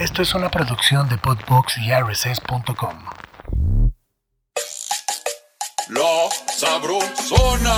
[0.00, 3.04] Esto es una producción de Podbox y RSS.com.
[5.90, 7.74] La Sabrosona.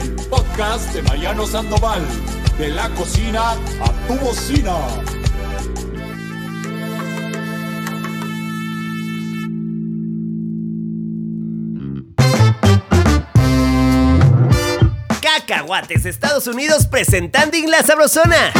[0.00, 2.06] El podcast de Mariano Sandoval.
[2.58, 4.76] De la cocina a tu bocina.
[15.52, 18.52] Cacahuates, Estados Unidos presentando en la sabrosona.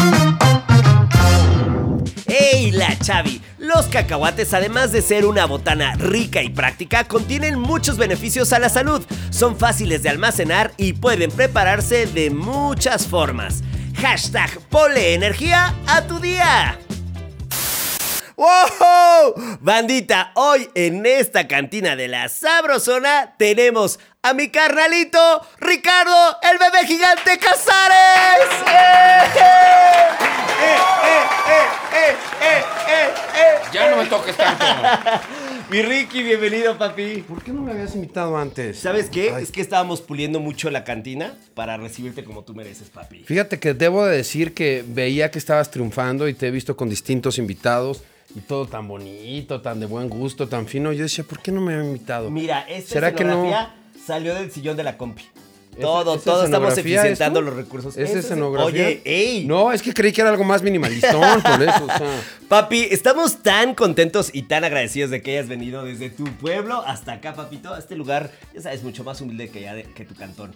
[2.26, 3.40] ¡Ey, la Chavi!
[3.56, 8.68] Los cacahuates, además de ser una botana rica y práctica, contienen muchos beneficios a la
[8.68, 9.02] salud.
[9.30, 13.62] Son fáciles de almacenar y pueden prepararse de muchas formas.
[13.96, 16.78] Hashtag Pole Energía a tu día.
[18.36, 19.58] ¡Wow!
[19.60, 25.18] Bandita, hoy en esta cantina de la Sabrosona tenemos a mi carnalito
[25.58, 28.46] Ricardo, el bebé gigante Casares.
[28.68, 29.22] ¡Eh,
[31.92, 32.62] eh,
[33.36, 34.64] eh, Ya no me toques tanto.
[35.70, 37.24] Mi Ricky, bienvenido, papi.
[37.26, 38.78] ¿Por qué no me habías invitado antes?
[38.78, 39.32] ¿Sabes qué?
[39.34, 39.42] Ay.
[39.42, 43.24] Es que estábamos puliendo mucho la cantina para recibirte como tú mereces, papi.
[43.24, 46.88] Fíjate que debo de decir que veía que estabas triunfando y te he visto con
[46.88, 48.04] distintos invitados
[48.36, 50.92] y todo tan bonito, tan de buen gusto, tan fino.
[50.92, 52.30] Yo decía, ¿por qué no me había invitado?
[52.30, 53.81] Mira, esta ¿Será que no?
[54.06, 55.24] Salió del sillón de la compi.
[55.80, 57.50] Todo, ¿Es todo estamos eficientando esto?
[57.50, 57.96] los recursos.
[57.96, 58.66] ¿Es escenografía?
[58.88, 59.46] Oye, ey.
[59.46, 62.20] No, es que creí que era algo más minimalistón, por eso, o sea.
[62.46, 67.12] Papi, estamos tan contentos y tan agradecidos de que hayas venido desde tu pueblo hasta
[67.14, 70.14] acá, papito, a este lugar, ya sabes, mucho más humilde que, ya de- que tu
[70.14, 70.52] cantón.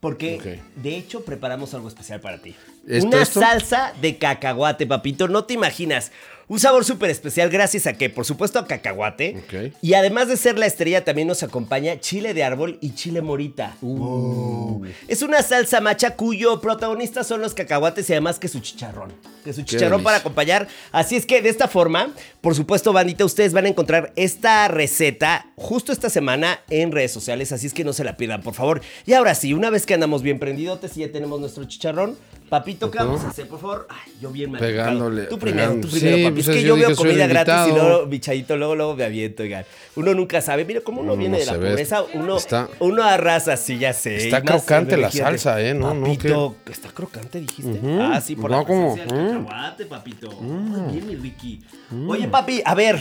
[0.00, 2.56] Porque, de hecho, preparamos algo especial para ti.
[2.88, 3.38] ¿Esto, Una esto?
[3.38, 6.10] salsa de cacahuate, papito, no te imaginas.
[6.48, 9.42] Un sabor súper especial gracias a que, por supuesto, a cacahuate.
[9.80, 13.76] Y además de ser la estrella, también nos acompaña chile de árbol y chile morita.
[13.80, 14.84] Uh.
[15.08, 19.12] Es una salsa macha cuyo protagonista son los cacahuates y además que su chicharrón.
[19.44, 20.68] Que su chicharrón para acompañar.
[20.90, 25.46] Así es que de esta forma, por supuesto, bandita, ustedes van a encontrar esta receta
[25.56, 27.52] justo esta semana en redes sociales.
[27.52, 28.82] Así es que no se la pierdan, por favor.
[29.06, 32.16] Y ahora sí, una vez que andamos bien prendidotes y ya tenemos nuestro chicharrón,
[32.52, 33.86] papito, ¿qué vamos a hacer, por favor?
[33.88, 34.60] Ay, yo bien mal.
[34.60, 35.88] Pegándole, Tú primero, tú pegando.
[35.88, 36.34] primero, Sí, papi.
[36.34, 39.64] pues es que yo veo comida gratis y luego, bichadito, luego, luego me aviento, oigan.
[39.96, 40.66] Uno nunca sabe.
[40.66, 43.94] Mira, cómo uno No, viene no de la pobreza, uno, Está- uno arrasa, sí, ya
[43.94, 44.16] sé.
[44.18, 45.72] Está crocante la salsa, ¿eh?
[45.72, 47.80] No, no, Papito, está crocante, dijiste.
[47.98, 49.44] Ah, sí, por Va la como- presencia del mm.
[49.46, 50.30] cacahuate, papito.
[50.32, 51.62] Muy bien, mi Ricky.
[52.06, 53.00] Oye, papi, a ver.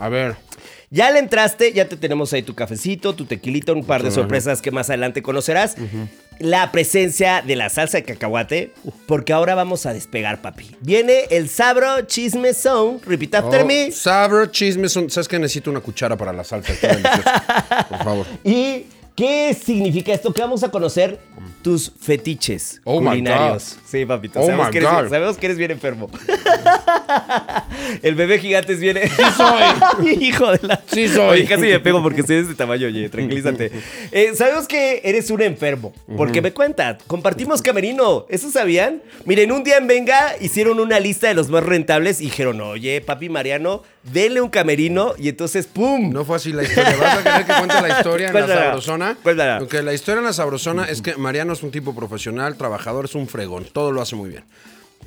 [0.00, 0.34] A ver,
[0.90, 4.62] Ya le entraste, ya te tenemos ahí tu cafecito, tu tequilita, un par de sorpresas
[4.62, 5.76] que más adelante conocerás.
[6.38, 8.72] La presencia de la salsa de cacahuate,
[9.06, 10.76] porque ahora vamos a despegar, papi.
[10.80, 13.00] Viene el sabro chisme zone.
[13.04, 13.90] Repeat after Oh, me.
[13.90, 16.72] Sabro, chisme, son- ¿sabes que necesito una cuchara para la salsa?
[17.88, 18.26] Por favor.
[18.44, 18.84] ¿Y
[19.18, 20.32] qué significa esto?
[20.32, 21.18] Que vamos a conocer
[21.60, 23.76] tus fetiches Oh my culinarios.
[23.84, 24.38] Sí, papito.
[24.38, 25.08] Oh sabemos, my que eres, God.
[25.08, 26.08] sabemos que eres bien enfermo.
[28.02, 28.96] El bebé gigante es bien.
[29.04, 30.12] Sí soy.
[30.20, 30.80] Hijo de la.
[30.86, 31.40] Sí soy.
[31.40, 33.72] Oye, casi me pego porque soy de este tamaño, oye, tranquilízate.
[34.12, 35.92] Eh, sabemos que eres un enfermo.
[36.16, 38.26] Porque me cuenta, compartimos camerino.
[38.28, 39.02] ¿Eso sabían?
[39.24, 43.00] Miren, un día en Venga hicieron una lista de los más rentables y dijeron, oye,
[43.00, 45.14] papi Mariano, denle un camerino.
[45.18, 46.12] Y entonces, ¡pum!
[46.12, 46.96] No fue así la historia.
[46.96, 48.72] ¿Vas a querer que cuente la historia en la Cuéntala.
[49.08, 49.22] Sabrosona?
[49.22, 49.58] Cuéntala.
[49.58, 53.14] Porque la historia en la Sabrosona es que Mariano es un tipo profesional, trabajador, es
[53.14, 53.66] un fregón.
[53.72, 54.44] Todo lo hace muy bien.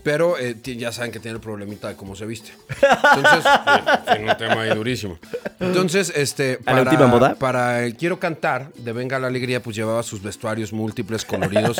[0.03, 2.51] Pero eh, ya saben que tiene el problemita de cómo se viste.
[3.15, 5.19] Entonces, eh, tiene un tema ahí durísimo.
[5.59, 6.59] Entonces, este.
[6.65, 7.35] ¿A la última moda?
[7.35, 11.79] Para el Quiero Cantar de Venga la Alegría, pues llevaba sus vestuarios múltiples, coloridos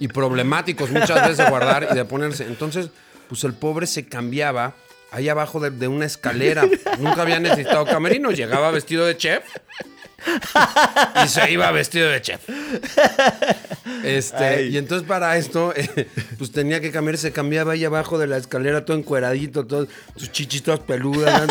[0.00, 2.46] y problemáticos muchas veces de guardar y de ponerse.
[2.46, 2.88] Entonces,
[3.28, 4.74] pues el pobre se cambiaba
[5.10, 6.64] ahí abajo de, de una escalera.
[6.98, 8.30] Nunca había necesitado camerino.
[8.30, 9.42] Llegaba vestido de chef
[11.24, 12.40] y se iba vestido de chef.
[14.04, 14.68] Este, Ay.
[14.68, 16.08] y entonces para esto, eh,
[16.38, 19.86] pues tenía que cambiar, se cambiaba ahí abajo de la escalera, todo encueradito, todo,
[20.16, 21.48] sus chichitos peludas.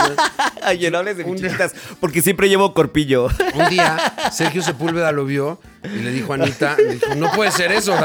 [0.96, 3.30] hables de chiquitas, porque siempre llevo corpillo.
[3.54, 3.98] Un día,
[4.32, 5.60] Sergio Sepúlveda lo vio
[5.94, 7.96] y le dijo a Anita, le dijo, no puede ser eso,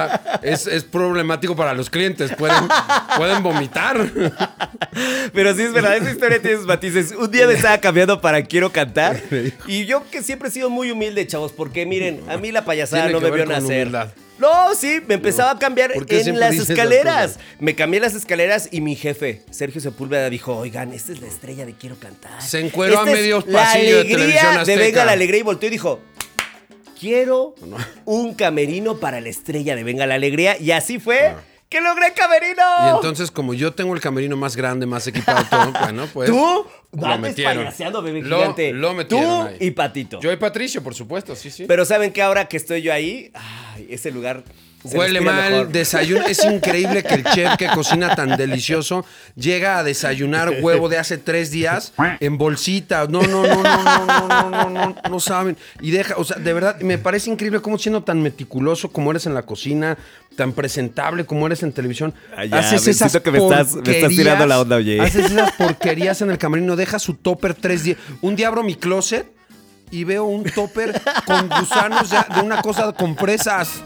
[0.42, 2.64] es, es problemático para los clientes, pueden,
[3.16, 4.10] pueden vomitar.
[5.32, 7.12] Pero sí es verdad, esa historia tiene sus matices.
[7.12, 9.20] Un día me estaba cambiando para Quiero Cantar.
[9.66, 13.04] Y yo que siempre he sido muy humilde, chavos, porque miren, a mí la payasada
[13.04, 13.82] Tiene no me vio nacer.
[13.86, 14.12] humildad.
[14.38, 17.38] No, sí, me empezaba a cambiar ¿Por qué en las escaleras.
[17.60, 21.64] Me cambié las escaleras y mi jefe, Sergio Sepúlveda, dijo, oigan, esta es la estrella
[21.64, 22.42] de Quiero Cantar.
[22.42, 24.80] Se encueró a Esta es medio la pasillo de Televisión de Azteca".
[24.80, 26.00] Venga la Alegría y volteó y dijo,
[27.02, 27.56] quiero
[28.04, 30.56] un camerino para la estrella de Venga la Alegría.
[30.60, 31.34] Y así fue
[31.68, 32.62] que logré camerino.
[32.86, 36.30] Y entonces, como yo tengo el camerino más grande, más equipado, todo, bueno, pues.
[36.30, 37.66] Tú lo metieron.
[38.04, 38.72] bebé Lo- gigante.
[38.72, 39.56] Lo metieron Tú ahí.
[39.60, 40.20] y Patito.
[40.20, 41.64] Yo y Patricio, por supuesto, sí, sí.
[41.66, 44.44] Pero saben que ahora que estoy yo ahí, ay, ese lugar
[44.86, 45.68] Se Huele mal, mejor.
[45.68, 46.26] desayuno.
[46.26, 49.04] Es increíble que el chef que cocina tan delicioso
[49.36, 53.06] llega a desayunar huevo de hace tres días en bolsita.
[53.08, 55.56] No, no, no, no, no, no, no, no, no, no saben.
[55.80, 59.26] Y deja, o sea, de verdad, me parece increíble cómo siendo tan meticuloso como eres
[59.26, 59.96] en la cocina,
[60.36, 62.14] tan presentable como eres en televisión.
[62.50, 65.00] Ya, me siento que me estás- me estás tirando la onda, oye.
[65.00, 67.98] Haces esas porquerías en el camerino, deja su topper tres días.
[68.20, 69.26] Un día abro mi closet
[69.92, 73.82] y veo un topper con gusanos de, de una cosa con fresas.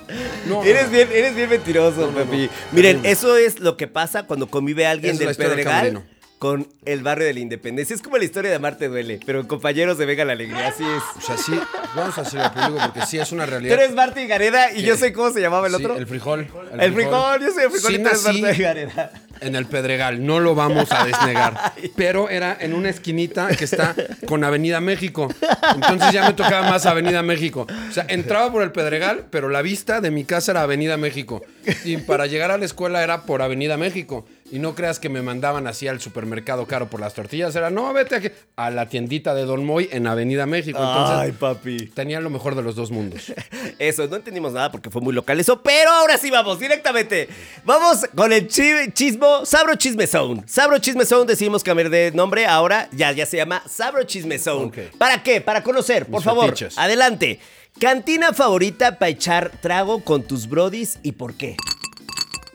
[0.46, 2.48] No, no, Eres bien, eres bien mentiroso, Pepi.
[2.72, 6.04] Miren, eso es lo que pasa cuando convive alguien Es del Pedregal.
[6.38, 7.94] Con el barrio de la Independencia.
[7.94, 11.02] Es como la historia de Amarte Duele, pero compañeros de Venga la Alegría, así es.
[11.16, 11.58] O sea, sí,
[11.94, 13.78] vamos a hacer el público porque sí es una Tú realidad.
[13.80, 15.96] eres Marta y Gareda y yo sé cómo se llamaba el Sí, otro.
[15.96, 16.46] el frijol.
[16.78, 19.12] El frijol, yo soy el frijol Sí y tú eres nací Marta y Gareda.
[19.40, 21.72] en el Pedregal, no lo vamos a desnegar.
[21.96, 23.94] Pero era en una esquinita que está
[24.26, 25.32] con Avenida México.
[25.74, 27.66] Entonces ya me tocaba más Avenida México.
[27.88, 31.42] O sea, entraba por el Pedregal, pero la vista de mi casa era Avenida México.
[31.84, 34.26] Y para llegar a la escuela era por Avenida México.
[34.52, 37.54] Y no creas que me mandaban así al supermercado caro por las tortillas.
[37.56, 40.78] Era, no, vete aquí, a la tiendita de Don Moy en Avenida México.
[40.78, 41.88] Entonces, Ay, papi.
[41.88, 43.32] tenía lo mejor de los dos mundos.
[43.80, 47.28] Eso, no entendimos nada porque fue muy local eso, pero ahora sí vamos directamente.
[47.64, 50.44] Vamos con el chi- chismo, Sabro Chisme Zone.
[50.46, 54.70] Sabro Chisme Zone, decidimos cambiar de nombre, ahora ya, ya se llama Sabro Chisme Zone.
[54.96, 55.40] ¿Para qué?
[55.40, 56.44] Para conocer, por Mis favor.
[56.46, 56.78] fetiches.
[56.78, 57.40] Adelante.
[57.80, 61.56] Cantina favorita para echar trago con tus brodis y por qué.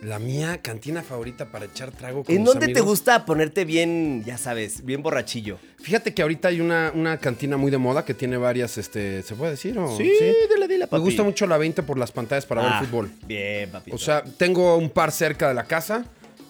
[0.01, 4.35] La mía cantina favorita para echar trago con ¿En dónde te gusta ponerte bien, ya
[4.37, 5.59] sabes, bien borrachillo?
[5.79, 9.35] Fíjate que ahorita hay una, una cantina muy de moda que tiene varias, este, ¿se
[9.35, 9.77] puede decir?
[9.77, 10.33] O, dile,
[10.67, 11.03] dile, Me papi.
[11.03, 13.11] gusta mucho la 20 por las pantallas para Ah, ver fútbol.
[13.27, 13.91] Bien, papi.
[13.91, 16.03] O sea, tengo un par cerca de la casa.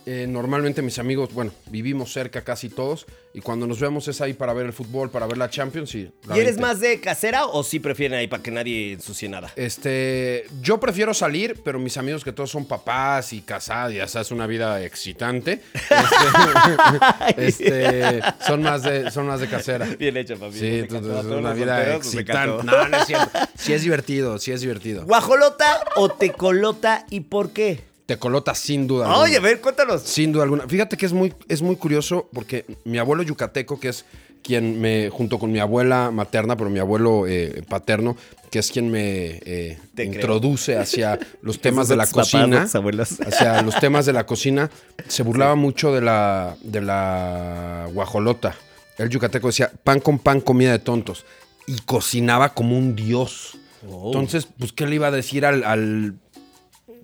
[0.05, 3.05] Eh, normalmente mis amigos, bueno, vivimos cerca casi todos.
[3.33, 5.95] Y cuando nos vemos es ahí para ver el fútbol, para ver la Champions.
[5.95, 6.61] Y, la ¿Y eres 20.
[6.61, 9.51] más de casera o sí prefieren ahí para que nadie ensucie nada?
[9.55, 14.31] Este, yo prefiero salir, pero mis amigos que todos son papás y casados, ya sabes,
[14.31, 15.61] una vida excitante,
[17.37, 17.69] este,
[18.17, 19.85] este, son más de, son más de casera.
[19.97, 20.57] Bien hecho, papi.
[20.57, 22.63] Sí, entonces es una vida nos excitante.
[22.65, 23.39] No, no es cierto.
[23.55, 25.05] Sí es divertido, sí es divertido.
[25.05, 27.90] ¿Guajolota o tecolota y por qué?
[28.13, 29.05] Te colota sin duda.
[29.05, 29.23] alguna.
[29.23, 30.01] Oye, a ver, cuéntanos.
[30.01, 30.67] Sin duda alguna.
[30.67, 34.03] Fíjate que es muy, es muy curioso porque mi abuelo yucateco, que es
[34.43, 38.17] quien me, junto con mi abuela materna, pero mi abuelo eh, paterno,
[38.49, 40.07] que es quien me eh, creo.
[40.13, 42.67] introduce hacia los temas de la papás, cocina.
[42.73, 43.19] abuelos.
[43.25, 44.69] Hacia los temas de la cocina.
[45.07, 48.55] Se burlaba mucho de la, de la guajolota.
[48.97, 51.23] El yucateco decía, pan con pan, comida de tontos.
[51.67, 53.57] Y cocinaba como un dios.
[53.89, 54.07] Oh.
[54.07, 56.15] Entonces, pues, ¿qué le iba a decir al, al-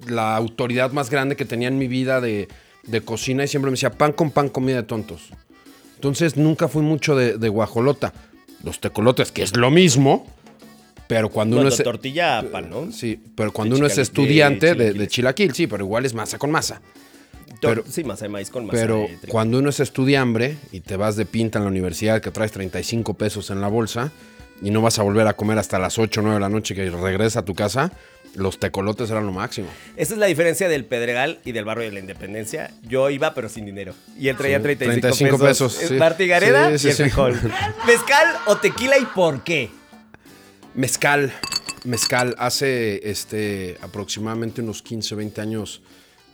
[0.07, 2.47] la autoridad más grande que tenía en mi vida de,
[2.83, 3.43] de cocina?
[3.43, 5.29] Y siempre me decía, pan con pan, comida de tontos.
[5.95, 8.13] Entonces, nunca fui mucho de, de guajolota.
[8.63, 10.25] Los tecolotes, que es lo mismo,
[11.07, 11.81] pero cuando uno es...
[11.81, 12.91] tortilla pan, ¿no?
[12.91, 16.37] Sí, pero cuando De uno es estudiante de de, chilaquil, sí, pero igual es masa
[16.37, 16.81] con masa.
[17.61, 20.95] Pero- sí, masa de maíz con masa Pero de cuando uno es estudiambre y te
[20.95, 24.11] vas de pinta en la universidad que traes 35 pesos en la bolsa
[24.61, 26.75] y no vas a volver a comer hasta las 8 o 9 de la noche
[26.75, 27.91] que regresas a tu casa,
[28.37, 29.67] los tecolotes eran lo máximo.
[29.95, 32.71] Esa es la diferencia del Pedregal y del barrio de la Independencia.
[32.83, 33.93] Yo iba, pero sin dinero.
[34.17, 35.73] Y él traía Sí, 35, 35 pesos.
[35.75, 36.27] pesos, Es sí.
[36.27, 37.33] Gareda Sí, y el frijol.
[37.87, 39.69] ¿Mezcal o tequila y por qué?
[40.75, 41.33] Mezcal,
[41.83, 42.35] mezcal.
[42.37, 45.81] Hace este, aproximadamente unos 15, 20 años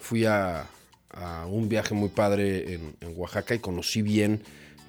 [0.01, 0.67] fui a,
[1.12, 4.43] a un viaje muy padre en, en Oaxaca y conocí bien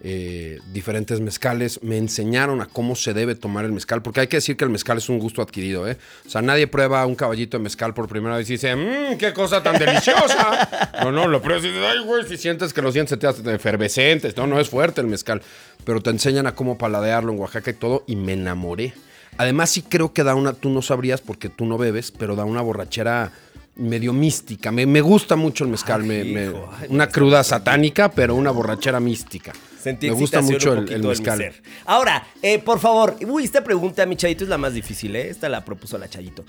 [0.07, 1.81] eh, diferentes mezcales.
[1.83, 4.71] Me enseñaron a cómo se debe tomar el mezcal, porque hay que decir que el
[4.71, 5.89] mezcal es un gusto adquirido.
[5.89, 5.97] ¿eh?
[6.27, 9.33] O sea, nadie prueba un caballito de mezcal por primera vez y dice, mmm, qué
[9.33, 10.93] cosa tan deliciosa.
[11.03, 13.27] no, no, lo pruebas y dices, ay, güey, si sientes que los dientes se te
[13.27, 14.37] hacen efervescentes.
[14.37, 15.41] No, no es fuerte el mezcal.
[15.85, 18.93] Pero te enseñan a cómo paladearlo en Oaxaca y todo, y me enamoré.
[19.39, 22.45] Además, sí creo que da una, tú no sabrías porque tú no bebes, pero da
[22.45, 23.33] una borrachera
[23.77, 24.71] medio mística.
[24.71, 28.51] Me, me gusta mucho el mezcal, me- me- hijo, ay, una cruda satánica, pero una
[28.53, 29.53] borrachera mística.
[29.85, 31.53] Sentí me gusta mucho un el, el mezcal.
[31.85, 35.29] Ahora, eh, por favor, uy, esta pregunta, mi chayito, es la más difícil, ¿eh?
[35.29, 36.43] Esta la propuso la chayito.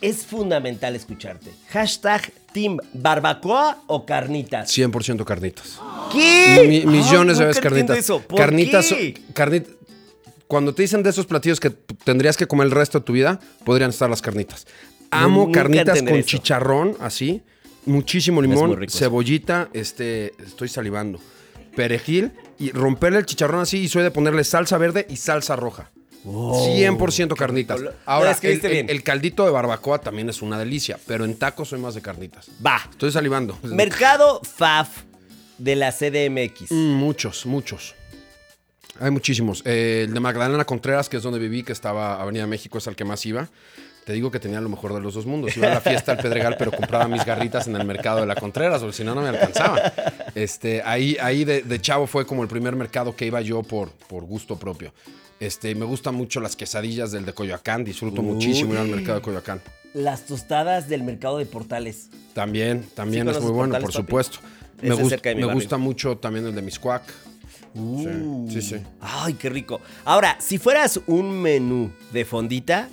[0.00, 1.50] Es fundamental escucharte.
[1.70, 4.70] Hashtag Team Barbacoa o Carnitas.
[4.76, 5.80] 100% carnitas.
[6.12, 6.64] ¿Qué?
[6.68, 7.98] Mi- millones de veces carnitas.
[7.98, 8.20] eso.
[8.20, 9.14] ¿Por carnitas, qué?
[9.34, 9.66] carnit-
[10.46, 13.40] cuando te dicen de esos platillos que tendrías que comer el resto de tu vida,
[13.64, 14.66] podrían estar las carnitas.
[15.10, 16.28] Amo nunca carnitas con eso.
[16.28, 17.42] chicharrón, así,
[17.86, 21.18] muchísimo limón, cebollita, este, estoy salivando,
[21.74, 25.90] perejil y romperle el chicharrón así y soy de ponerle salsa verde y salsa roja.
[26.24, 27.80] 100% carnitas.
[28.06, 28.96] Ahora, Lo escribiste el, el- bien.
[28.96, 32.48] el caldito de barbacoa también es una delicia, pero en tacos soy más de carnitas.
[32.64, 32.80] Va.
[32.90, 33.58] Estoy salivando.
[33.62, 35.02] Mercado FAF
[35.58, 36.70] de la CDMX.
[36.70, 37.94] Mm, muchos, muchos.
[39.00, 39.62] Hay muchísimos.
[39.66, 42.96] Eh, el de Magdalena Contreras, que es donde viví, que estaba Avenida México, es al
[42.96, 43.48] que más iba.
[44.04, 45.56] te digo que tenía lo mejor de los dos mundos.
[45.56, 48.34] Iba a la fiesta al Pedregal, pero compraba mis garritas en el mercado de la
[48.36, 49.80] Contreras, porque si no, no me alcanzaba.
[50.34, 53.90] Este, ahí ahí de, de chavo fue como el primer mercado que iba yo por,
[53.92, 54.92] por gusto propio.
[55.40, 59.22] Este, me gustan mucho las quesadillas del de Coyoacán, disfruto muchísimo ir al mercado de
[59.22, 59.60] Coyoacán.
[59.92, 62.08] Las tostadas del mercado de Portales.
[62.34, 64.06] También, también Sí, es muy bueno, Portales, por papi.
[64.06, 64.38] supuesto.
[64.82, 67.02] Ese Me, gust- me gusta mucho también el de Miscuac.
[67.74, 68.46] Uh.
[68.50, 68.82] Sí, sí, sí.
[69.00, 69.80] Ay, qué rico.
[70.04, 72.88] Ahora, si fueras un menú de fondita,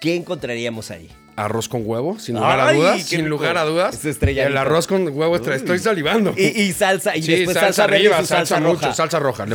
[0.00, 1.08] ¿qué encontraríamos ahí?
[1.36, 3.02] Arroz con huevo, sin lugar a dudas.
[3.02, 3.28] Sin rico.
[3.30, 4.04] lugar a dudas.
[4.04, 4.22] Es.
[4.22, 6.32] El arroz con huevo, estoy salivando.
[6.36, 8.80] Y, y salsa, y sí, después salsa, salsa, verde y arriba, su salsa, salsa, mucho,
[8.82, 8.94] roja.
[8.94, 9.46] salsa roja.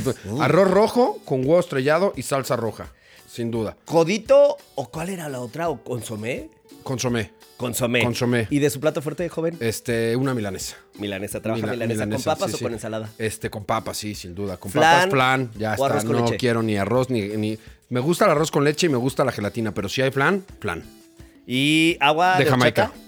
[0.41, 2.87] Arroz rojo con huevo estrellado y salsa roja,
[3.31, 3.77] sin duda.
[3.85, 5.69] ¿Codito o cuál era la otra?
[5.69, 6.49] ¿O consomé?
[6.83, 8.03] Consomé, Consomé.
[8.03, 8.47] Consomé.
[8.49, 9.57] ¿Y de su plato fuerte, joven?
[9.59, 10.77] este, una milanesa.
[10.97, 11.41] Milanesa.
[11.41, 12.63] ¿Trabaja Mila- milanesa, con papas sí, o sí.
[12.63, 13.09] con ensalada?
[13.17, 14.57] Este, con papas, sí, sin duda.
[14.57, 15.85] Con Flan papas, flan, ya o está.
[15.87, 16.37] arroz con no leche.
[16.37, 17.57] quiero ni arroz ni, ni.
[17.89, 20.45] Me gusta el arroz con leche y me gusta la gelatina, pero si hay flan,
[20.59, 20.83] flan.
[21.51, 22.83] ¿Y agua de, de Jamaica.
[22.83, 22.99] horchata?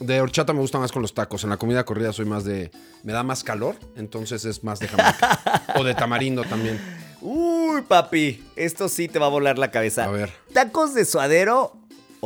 [0.00, 1.44] De horchata me gusta más con los tacos.
[1.44, 2.70] En la comida corrida soy más de.
[3.02, 5.66] Me da más calor, entonces es más de Jamaica.
[5.76, 6.80] o de tamarindo también.
[7.20, 10.04] Uy, papi, esto sí te va a volar la cabeza.
[10.04, 10.32] A ver.
[10.54, 11.76] ¿Tacos de suadero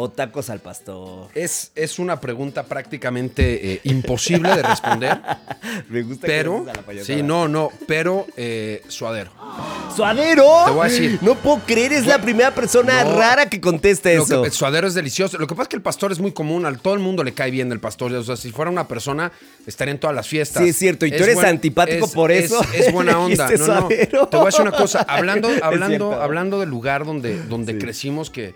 [0.01, 1.29] o tacos al pastor?
[1.35, 5.21] Es, es una pregunta prácticamente eh, imposible de responder,
[5.89, 6.63] Me gusta pero.
[6.69, 7.17] a la payasada.
[7.19, 9.31] Sí, no, no, pero eh, suadero.
[9.95, 10.47] ¿Suadero?
[10.67, 11.19] Te voy a decir.
[11.23, 13.17] No puedo creer, es la primera persona No.
[13.19, 14.43] rara que contesta eso.
[14.43, 15.37] que- el suadero es delicioso.
[15.39, 16.65] Lo que pasa es que el pastor es muy común.
[16.67, 18.13] A todo el mundo le cae bien el pastor.
[18.13, 19.33] O sea, si fuera una persona,
[19.67, 20.63] estaría en todas las fiestas.
[20.63, 21.07] Sí, es cierto.
[21.07, 22.61] Y tú eres antipático por eso.
[22.75, 23.51] Es, es buena onda.
[23.51, 23.89] No, no.
[23.89, 25.05] Te voy a decir una cosa.
[25.09, 28.55] Hablando, Es hablando, hablando del lugar donde, donde crecimos, que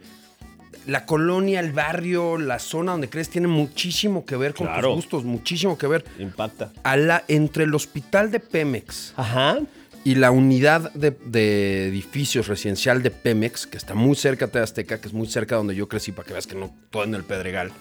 [0.86, 4.88] la colonia, el barrio, la zona donde crees tiene muchísimo que ver con Claro.
[4.88, 5.24] tus gustos.
[5.24, 6.04] Muchísimo que ver.
[6.18, 6.72] Impacta.
[6.82, 9.58] A la- entre el hospital de Pemex Ajá.
[10.04, 15.00] y la unidad de, de edificios residencial de Pemex, que está muy cerca de Azteca,
[15.00, 17.24] que es muy cerca donde yo crecí, para que veas que no todo en el
[17.24, 17.72] Pedregal.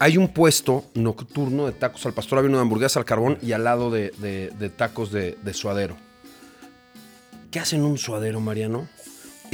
[0.00, 3.62] Hay un puesto nocturno de tacos al pastor, había una hamburguesa al carbón y al
[3.62, 5.96] lado de, de- de tacos de, de suadero.
[7.52, 8.88] ¿Qué hacen un suadero, Mariano?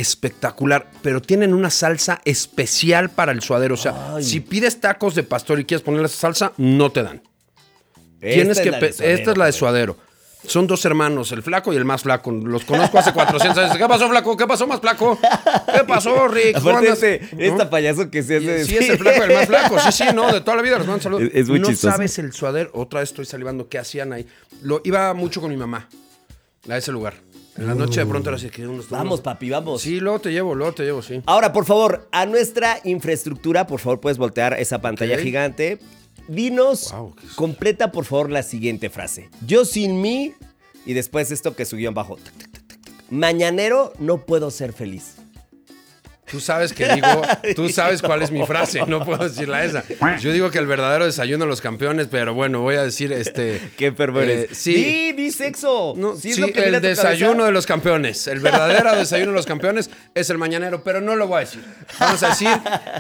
[0.01, 3.75] Espectacular, pero tienen una salsa especial para el suadero.
[3.75, 4.25] O sea, Ay.
[4.25, 7.23] si pides tacos de pastor y quieres ponerle esa salsa, no te dan.
[8.21, 9.97] Tienes Esta que es la de pe- suadero, esta es la de suadero.
[10.47, 12.31] Son dos hermanos, el flaco y el más flaco.
[12.31, 13.77] Los conozco hace 400 años.
[13.77, 14.37] ¿Qué pasó, flaco?
[14.39, 15.19] ¿Qué pasó, más flaco?
[15.21, 16.55] ¿Qué pasó, Rick?
[16.55, 17.03] ¿Cómo Aparte, andas?
[17.03, 17.43] este, ¿No?
[17.43, 18.65] esta payaso que se hace.
[18.65, 19.79] Sí, es el flaco y el más flaco.
[19.81, 21.25] Sí, sí, no, de toda la vida les mando saludos.
[21.25, 21.93] Es- es muy no chistoso.
[21.93, 22.71] sabes el suadero.
[22.73, 23.69] Otra vez estoy salivando.
[23.69, 24.27] ¿Qué hacían ahí?
[24.63, 25.89] Lo, iba mucho con mi mamá
[26.71, 27.15] a ese lugar.
[27.57, 28.89] En la noche de pronto así que unos...
[28.89, 29.83] Vamos, papi, vamos.
[29.83, 31.21] Sí, luego te llevo, luego te llevo, sí.
[31.27, 35.79] Ahora, por favor, a nuestra infraestructura, por favor, puedes voltear esa pantalla gigante.
[36.29, 36.95] Dinos,
[37.35, 39.31] completa por favor la siguiente frase.
[39.47, 40.33] Yo sin mí,
[40.87, 42.19] y después esto que subió en bajo.
[43.11, 45.17] Mañanero no puedo ser feliz.
[46.31, 47.23] Tú sabes que digo,
[47.57, 49.85] tú sabes cuál es mi frase, no puedo decirla esa.
[50.19, 53.61] Yo digo que el verdadero desayuno de los campeones, pero bueno, voy a decir este.
[53.77, 54.51] Qué eres.
[54.51, 55.13] eh, sí.
[55.13, 55.95] Di sexo.
[55.97, 57.47] No, Sí, sí, el desayuno cabeza.
[57.47, 58.27] de los campeones.
[58.27, 61.65] El verdadero desayuno de los campeones es el mañanero, pero no lo voy a decir.
[61.99, 62.49] Vamos a decir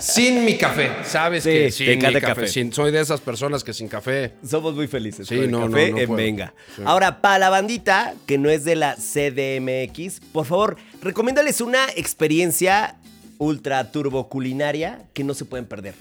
[0.00, 0.90] sin mi café.
[1.04, 2.20] Sabes Sí, que sin mi café.
[2.20, 2.48] café.
[2.48, 4.32] sin- soy de esas personas que sin café.
[4.46, 5.26] Somos muy felices.
[5.28, 6.16] Sí, con el no, no, café no en.
[6.16, 6.52] Venga.
[6.76, 6.82] Sí.
[6.84, 12.96] Ahora, para la bandita que no es de la CDMX, por favor, recomiéndales una experiencia
[13.40, 15.94] ultra turbo culinaria que no se pueden perder.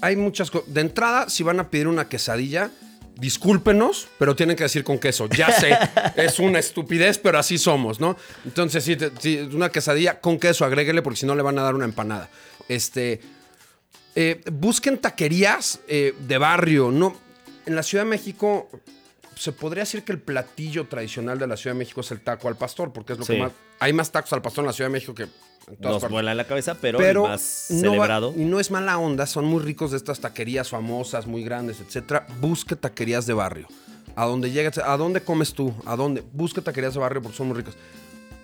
[0.00, 0.74] Hay muchas cosas.
[0.74, 2.70] De entrada, si van a pedir una quesadilla,
[3.16, 5.28] discúlpenos, pero tienen que decir con queso.
[5.28, 5.78] Ya sé,
[6.16, 8.16] es una estupidez, pero así somos, ¿no?
[8.44, 11.74] Entonces, si, si una quesadilla con queso, agréguele, porque si no le van a dar
[11.74, 12.28] una empanada.
[12.68, 13.20] Este.
[14.16, 16.90] eh, busquen taquerías eh, de barrio.
[16.90, 17.16] No,
[17.66, 18.68] en la Ciudad de México
[19.36, 22.48] se podría decir que el platillo tradicional de la Ciudad de México es el taco
[22.48, 23.34] al pastor, porque es lo Sí.
[23.34, 23.52] que más.
[23.80, 26.10] Hay más tacos al pastor en la Ciudad de México que en todas Nos partes
[26.12, 28.34] vuela la cabeza, pero, pero el más no va- celebrado.
[28.36, 32.26] y no es mala onda, son muy ricos de estas taquerías famosas, muy grandes, etcétera.
[32.40, 33.66] Busque taquerías de barrio.
[34.16, 36.22] A donde llegues, a dónde comes tú, a dónde.
[36.32, 37.74] Busque taquerías de barrio porque son muy ricas.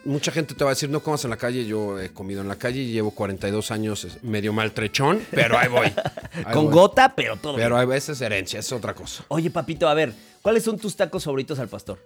[0.04, 1.66] Mucha gente te va a decir, no comas en la calle.
[1.66, 5.86] Yo he comido en la calle y llevo 42 años medio maltrechón, pero ahí voy.
[6.32, 6.74] Ahí Con voy.
[6.74, 7.56] gota, pero todo.
[7.56, 7.80] Pero bien.
[7.80, 9.24] hay veces herencia, es otra cosa.
[9.28, 11.98] Oye, papito, a ver, ¿cuáles son tus tacos favoritos al pastor?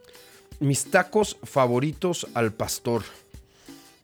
[0.60, 3.02] Mis tacos favoritos al pastor.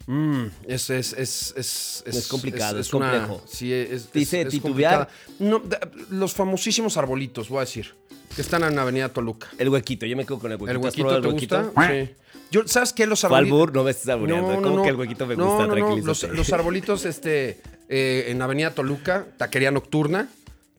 [0.07, 3.43] Mm, es, es, es, es, Es complicado, es complejo.
[3.47, 5.09] sí, es, Dice titubear.
[5.39, 5.63] No,
[6.11, 7.95] los famosísimos arbolitos, voy a decir,
[8.35, 9.49] que están en Avenida Toluca.
[9.59, 10.71] El huequito, yo me quedo con el huequito.
[10.71, 11.71] ¿El ¿Has huequito te el gusta?
[11.89, 12.15] Sí.
[12.51, 13.07] Yo, ¿Sabes qué?
[13.07, 13.53] Los arbolitos...
[13.53, 14.61] albur, no me estés albureando.
[14.63, 15.67] ¿Cómo que el huequito me No, gusta?
[15.67, 15.97] No, no.
[15.99, 20.29] Los, los arbolitos este, eh, en Avenida Toluca, taquería nocturna,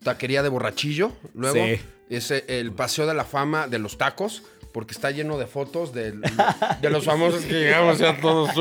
[0.03, 1.11] taquería de borrachillo.
[1.33, 1.81] Luego Sí.
[2.09, 5.93] es eh, el Paseo de la Fama de los tacos, porque está lleno de fotos
[5.93, 6.13] de,
[6.81, 8.51] los famosos que llegamos ya todos.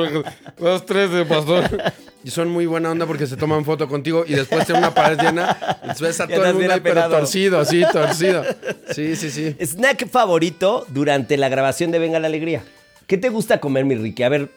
[0.58, 1.64] Dos, tres de pastor.
[2.24, 5.18] y son muy buena onda porque se toman foto contigo y después tienen una pared
[5.18, 5.56] llena
[6.00, 8.44] ves a todo el mundo ahí, pero torcido, así, torcido.
[8.92, 9.56] Sí, sí, sí.
[9.64, 12.62] Snack favorito durante la grabación de Venga la Alegría.
[13.10, 14.22] ¿Qué te gusta comer, mi Ricky?
[14.22, 14.48] A ver,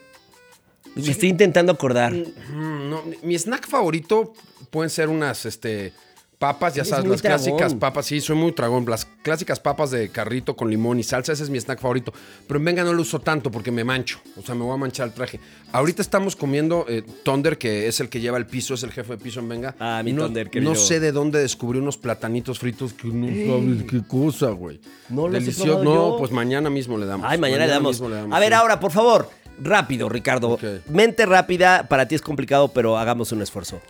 [0.94, 2.12] me estoy intentando acordar.
[2.12, 4.32] Mm, no, mi snack favorito
[4.70, 5.92] pueden ser unas, este,
[6.38, 8.06] papas, ya sabes, las clásicas papas.
[8.06, 8.84] Sí, soy muy tragón.
[8.86, 12.12] Las clásicas papas de carrito con limón y salsa, ese es mi snack favorito.
[12.46, 14.20] Pero en Venga no lo uso tanto porque me mancho.
[14.36, 15.40] O sea, me voy a manchar el traje.
[15.72, 19.16] Ahorita estamos comiendo eh, Thunder, que es el que lleva el piso, es el jefe
[19.16, 19.74] de piso en Venga.
[19.78, 20.72] Ah, mi no, Thunder, querido.
[20.72, 24.80] No sé de dónde descubrí unos platanitos fritos que no sabes qué cosa, güey.
[25.08, 25.82] No los he Delicioso.
[25.84, 26.16] No, yo.
[26.18, 27.26] pues mañana mismo le damos.
[27.28, 27.92] Ay, mañana, le damos.
[27.92, 28.54] mismo le damos, A ver, sí.
[28.54, 29.30] ahora, por favor,
[29.62, 30.58] rápido, Ricardo.
[30.88, 33.80] Mente rápida, para ti es complicado, pero hagamos un esfuerzo.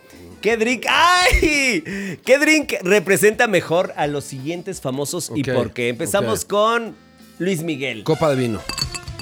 [0.45, 0.85] ¿Qué drink?
[0.87, 2.19] ¡Ay!
[2.23, 5.89] ¿Qué drink representa mejor a los siguientes famosos y por qué?
[5.89, 6.95] Empezamos con
[7.39, 8.03] Luis Miguel.
[8.03, 8.61] Copa de vino.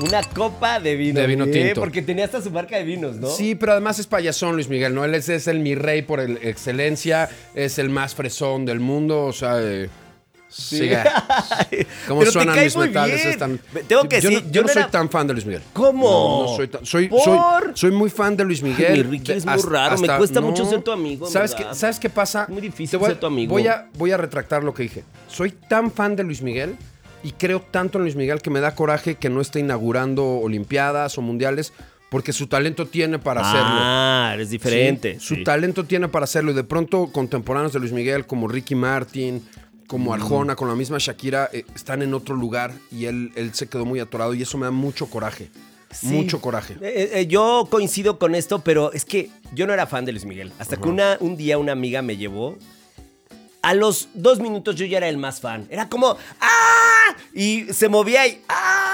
[0.05, 1.21] Una copa de vino.
[1.21, 1.79] De vino tinto.
[1.79, 3.29] Porque tenía hasta su marca de vinos, ¿no?
[3.29, 5.05] Sí, pero además es payasón Luis Miguel, ¿no?
[5.05, 9.23] Él es, es el mi rey por el- excelencia, es el más fresón del mundo,
[9.23, 9.61] o sea...
[9.61, 9.89] eh,
[10.53, 11.03] siga.
[12.07, 13.15] ¿Cómo Pero te suenan cae muy metales?
[13.15, 13.29] bien.
[13.29, 15.27] Es tan- Tengo que yo decir, no, yo yo no no soy era- tan fan
[15.27, 15.61] de Luis Miguel.
[15.73, 16.09] ¿Cómo?
[16.45, 16.85] No, no soy tan...
[16.85, 17.21] Soy, ¿Por?
[17.23, 17.37] soy,
[17.75, 18.93] soy muy fan de Luis Miguel.
[18.93, 21.69] mi Ricky De- es muy raro, me cuesta mucho ser tu amigo, en ¿Sabes verdad.
[21.71, 22.43] qué, ¿Sabes qué pasa?
[22.43, 23.51] Es muy difícil Te voy ser tu amigo.
[23.51, 25.03] Voy a, voy a retractar lo que dije.
[25.27, 26.75] Soy tan fan de Luis Miguel
[27.23, 31.17] y creo tanto en Luis Miguel que me da coraje que no esté inaugurando Olimpiadas
[31.17, 31.73] o Mundiales
[32.09, 33.65] porque su talento tiene para hacerlo.
[33.71, 35.15] Ah, eres diferente.
[35.19, 35.43] Sí, Su sí.
[35.43, 36.51] talento tiene para hacerlo.
[36.51, 39.43] Y de pronto, contemporáneos de Luis Miguel, como Ricky Martin.
[39.87, 43.67] Como Arjona, con la misma Shakira, eh, están en otro lugar y él, él se
[43.67, 44.33] quedó muy atorado.
[44.33, 45.49] Y eso me da mucho coraje.
[45.91, 46.07] Sí.
[46.07, 46.75] Mucho coraje.
[46.81, 50.25] Eh, eh, yo coincido con esto, pero es que yo no era fan de Luis
[50.25, 50.51] Miguel.
[50.57, 52.57] Hasta que una, un día una amiga me llevó.
[53.61, 55.67] A los dos minutos yo ya era el más fan.
[55.69, 57.15] Era como ¡Ah!
[57.33, 58.92] Y se movía y ¡Ah!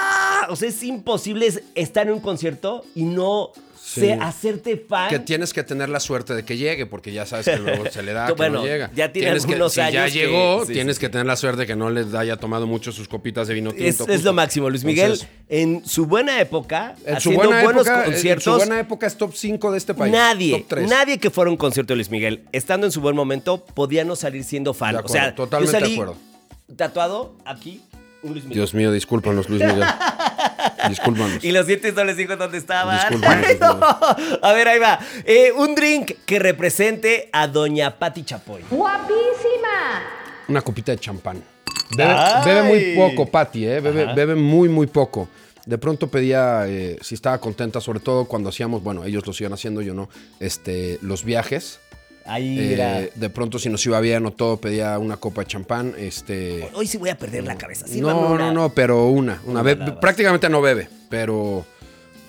[0.50, 3.50] O sea, es imposible es- estar en un concierto y no
[3.82, 4.02] Sí.
[4.02, 5.08] sé, hacerte fan.
[5.08, 8.02] Que tienes que tener la suerte de que llegue, porque ya sabes que luego se
[8.04, 8.88] le da, que Bueno, no llega.
[8.94, 11.00] ya tiene Tienes que- algunos si ya años que- llegó, sí, tienes sí.
[11.00, 13.72] que tener la suerte de que no le haya tomado mucho sus copitas de vino
[13.72, 14.06] tinto.
[14.08, 14.70] es, lo máximo.
[14.70, 18.44] Luis Miguel, Entonces, en su buena época, en su buena buenos época, en conciertos.
[18.44, 20.12] su buena época es top 5 de este país.
[20.12, 20.88] Nadie, Top 3.
[20.88, 24.04] nadie que fuera a un concierto de Luis Miguel, estando en su buen momento, podía
[24.04, 24.92] no salir siendo fan.
[24.92, 26.16] De o acuerdo, sea, totalmente yo de acuerdo.
[26.76, 27.80] tatuado aquí.
[28.22, 29.84] Dios mío, discúlpanos, Luis Miguel.
[30.88, 31.44] discúlpanos.
[31.44, 32.98] Y los dientes no les digo dónde estaban.
[33.60, 33.78] No.
[34.42, 34.98] A ver, ahí va.
[35.24, 38.62] Eh, un drink que represente a Doña Patti Chapoy.
[38.70, 40.02] ¡Guapísima!
[40.48, 41.42] Una copita de champán.
[41.96, 43.80] Bebe, muy poco, Patty, ¿eh?
[43.80, 45.28] Bebe, bebe muy, muy poco.
[45.66, 49.52] De pronto pedía, eh, si estaba contenta, sobre todo cuando hacíamos, bueno, ellos lo siguen
[49.52, 51.80] haciendo, yo no, este, los viajes.
[52.24, 53.00] Ahí Eh, era.
[53.14, 55.94] de pronto, si nos iba bien o todo, pedía una copa de champán.
[55.98, 57.86] Este, Hoy sí voy a perder la cabeza.
[57.86, 59.40] Sí, no, no, no, pero una.
[59.46, 59.62] una
[60.00, 61.64] prácticamente no bebe, pero,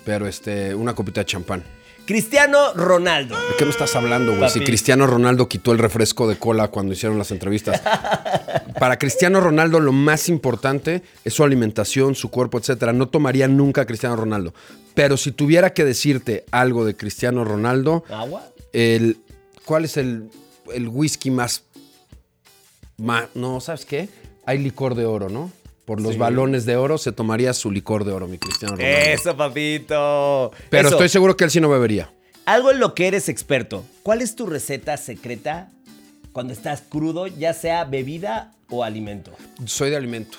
[0.04, 1.62] pero este, una copita de champán.
[2.04, 3.36] Cristiano Ronaldo.
[3.36, 4.50] ¿De qué me estás hablando, güey?
[4.50, 4.58] Si.
[4.60, 7.80] Cristiano Ronaldo quitó el refresco de cola cuando hicieron las entrevistas.
[8.80, 12.92] Para Cristiano Ronaldo lo más importante es su alimentación, su cuerpo, etcétera.
[12.92, 14.52] No tomaría nunca a Cristiano Ronaldo.
[14.94, 18.48] Pero si tuviera que decirte algo de Cristiano Ronaldo, ¿Agua?
[18.72, 19.18] el,
[19.64, 20.30] ¿cuál es el,
[20.72, 21.64] el whisky más,
[22.96, 24.08] ma- No, ¿sabes qué?
[24.44, 25.50] Hay licor de oro, ¿no?
[25.84, 28.96] Por los balones de oro se tomaría su licor de oro, mi Cristiano Ronaldo.
[28.98, 30.52] Eso, papito.
[30.70, 30.96] Pero Eso.
[30.96, 32.12] estoy seguro que él sí no bebería.
[32.44, 33.84] Algo en lo que eres experto.
[34.02, 35.70] ¿Cuál es tu receta secreta
[36.32, 39.32] cuando estás crudo, ya sea bebida o alimento?
[39.66, 40.38] Soy de alimento.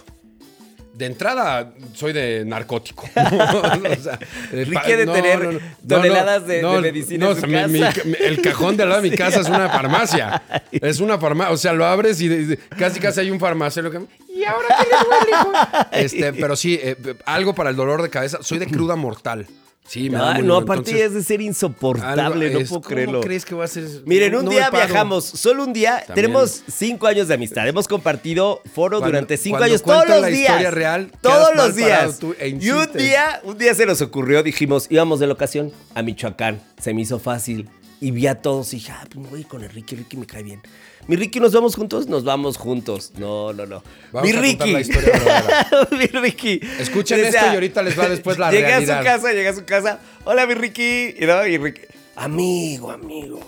[0.93, 3.09] De entrada, soy de narcótico.
[3.15, 4.19] O sea,
[4.51, 9.17] tener toneladas de- de medicina en su mi- el cajón de al lado de mi
[9.17, 10.41] casa es una farmacia.
[10.71, 11.51] Es una farmacia.
[11.53, 14.33] O sea, lo abres y casi casi hay un farmacéutico que...
[14.33, 15.51] ¿Y ahora qué le duele, hijo?"
[15.91, 18.39] Este, pero sí, eh, algo para el dolor de cabeza.
[18.41, 19.47] Soy de cruda mortal.
[19.85, 20.63] Sí, me da Ay, muy no, duro.
[20.63, 23.21] aparte Entonces, es de ser insoportable, algo no es- puedo ¿cómo creerlo.
[23.21, 23.83] crees que va a ser?
[24.05, 24.85] Miren, un no me día paro.
[24.87, 26.03] viajamos, solo un día.
[26.07, 26.15] También.
[26.27, 27.67] Tenemos cinco años de amistad.
[27.67, 30.49] Hemos compartido foro Cuando- durante cinco cuando años, todos los la días.
[30.49, 32.19] historia real, todos quedas mal los días.
[32.19, 33.03] tú e y un insistes.
[33.03, 36.61] día, un día se nos ocurrió, dijimos, íbamos de locación a Michoacán.
[36.81, 37.69] Se me hizo fácil.
[38.03, 40.25] Y vi a todos y dije, ah, pues me voy con el Ricky, Ricky me
[40.25, 40.61] cae bien.
[41.07, 42.05] Mi Ricky, ¿nos vamos juntos?
[42.07, 43.13] Nos vamos juntos.
[43.17, 43.81] No, no, no.
[44.11, 44.71] Vamos Mi a Ricky.
[44.73, 45.87] la historia verdadera.
[45.91, 46.59] mi Ricky.
[46.79, 48.97] Escuchen esto y ahorita les va después la llegué realidad.
[48.97, 49.99] a su casa, llegué a su casa.
[50.25, 51.15] Hola, mi Ricky.
[51.17, 51.83] Y, no, y Ricky.
[52.17, 53.39] Amigo, amigo.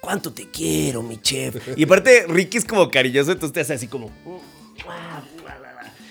[0.00, 1.76] ¿Cuánto te quiero, mi chef?
[1.76, 4.12] Y aparte, Ricky es como cariñoso, entonces te hace así como.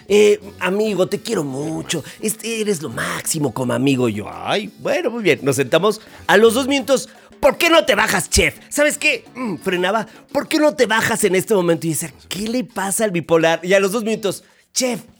[0.07, 2.03] Eh, amigo, te quiero mucho.
[2.21, 4.09] Este, eres lo máximo como amigo.
[4.09, 5.39] Y yo, ay, bueno, muy bien.
[5.41, 7.09] Nos sentamos a los dos minutos.
[7.43, 8.55] ¿Por qué no te bajas, chef?
[8.69, 9.25] ¿Sabes qué?
[9.35, 10.07] Mm, frenaba.
[10.31, 11.85] ¿Por qué no te bajas en este momento?
[11.85, 13.59] Y dice, ¿qué le pasa al bipolar?
[13.63, 15.12] Y a los dos minutos, chef, "Mm,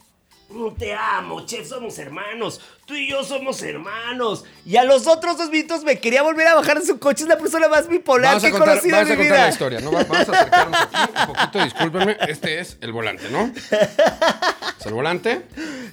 [0.78, 2.62] Te amo, chef, somos hermanos.
[2.86, 4.44] Tú y yo somos hermanos.
[4.66, 7.24] Y a los otros dos minutos me quería volver a bajar de su coche.
[7.24, 9.24] Es la persona más bipolar Vamos que a he contar, conocido vamos en a mi
[9.28, 9.46] contar vida.
[9.48, 9.92] la historia, ¿no?
[9.92, 12.18] Va- Vamos a acercarnos aquí un poquito, discúlpenme.
[12.28, 13.52] Este es el volante, ¿no?
[14.80, 15.42] Es el volante.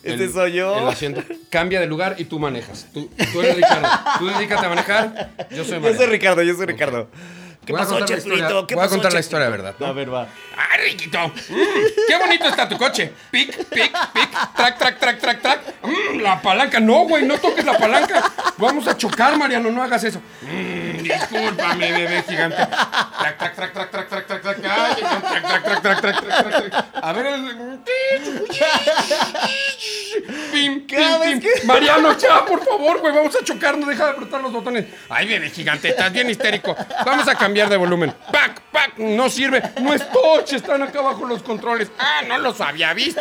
[0.02, 0.78] Este el- soy yo.
[0.78, 1.22] El asiento.
[1.48, 2.86] Cambia de lugar y tú manejas.
[2.92, 3.88] Tú, tú eres Ricardo.
[4.18, 5.30] Tú dedícate a manejar.
[5.50, 5.96] Yo soy Yo Mariano.
[5.98, 7.08] soy Ricardo, yo soy Ricardo.
[7.70, 8.66] ¿Qué voy pasó, a Chespirito?
[8.66, 9.76] Voy a contar la historia, ¿verdad?
[9.78, 9.86] ¿no?
[9.86, 10.26] A ver, va.
[10.56, 11.32] ¡Ay, riquito!
[12.08, 13.12] ¡Qué bonito está tu coche!
[13.30, 15.60] Pic, pic, pic, track, track, track, track, track.
[16.20, 16.80] La palanca.
[16.80, 18.32] No, güey, no toques la palanca.
[18.56, 20.20] Vamos a chocar, Mariano, no hagas eso.
[20.42, 22.56] Mm, discúlpame, bebé gigante.
[22.56, 24.58] Track, track, track, track, track, track, track, track.
[24.64, 26.86] Ay, track, track, track, track, track, track, track.
[27.02, 27.80] A ver el...
[30.52, 31.42] Pim, pim, pim.
[31.64, 33.78] Mariano, ya, por favor, güey, vamos a chocar.
[33.78, 34.86] No deja de apretar los botones.
[35.08, 36.76] Ay, bebé gigante, estás bien histérico.
[37.04, 38.14] Vamos a cambiar de volumen.
[38.32, 39.62] Pac, pac, no sirve.
[39.82, 41.90] No es touch, están acá abajo los controles.
[41.98, 43.20] Ah, no los había visto.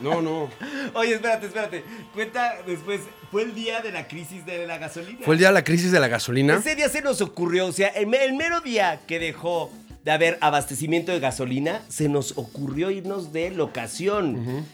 [0.00, 0.50] No, no.
[0.94, 1.84] Oye, espérate, espérate.
[2.14, 3.00] Cuenta después.
[3.30, 5.20] Fue el día de la crisis de la gasolina.
[5.24, 6.54] Fue el día de la crisis de la gasolina.
[6.56, 9.72] Ese día se nos ocurrió, o sea, el, me- el mero día que dejó
[10.04, 14.64] de haber abastecimiento de gasolina, se nos ocurrió irnos de locación.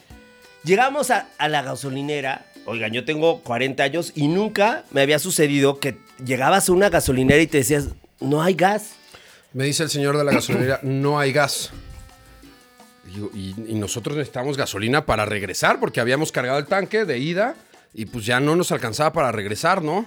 [0.64, 2.44] Llegamos a, a la gasolinera.
[2.66, 7.40] Oigan, yo tengo 40 años y nunca me había sucedido que llegabas a una gasolinera
[7.42, 7.88] y te decías,
[8.22, 8.92] no hay gas.
[9.52, 11.70] Me dice el señor de la gasolinera, no hay gas.
[13.34, 17.54] Y, y nosotros necesitamos gasolina para regresar porque habíamos cargado el tanque de ida
[17.92, 20.06] y pues ya no nos alcanzaba para regresar, ¿no?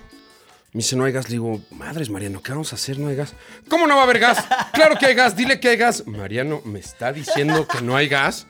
[0.75, 1.29] Me dice, no hay gas.
[1.29, 2.99] Le digo, madres, Mariano, ¿qué vamos a hacer?
[2.99, 3.33] No hay gas.
[3.69, 4.43] ¿Cómo no va a haber gas?
[4.73, 6.05] Claro que hay gas, dile que hay gas.
[6.05, 8.45] Mariano, ¿me está diciendo que no hay gas?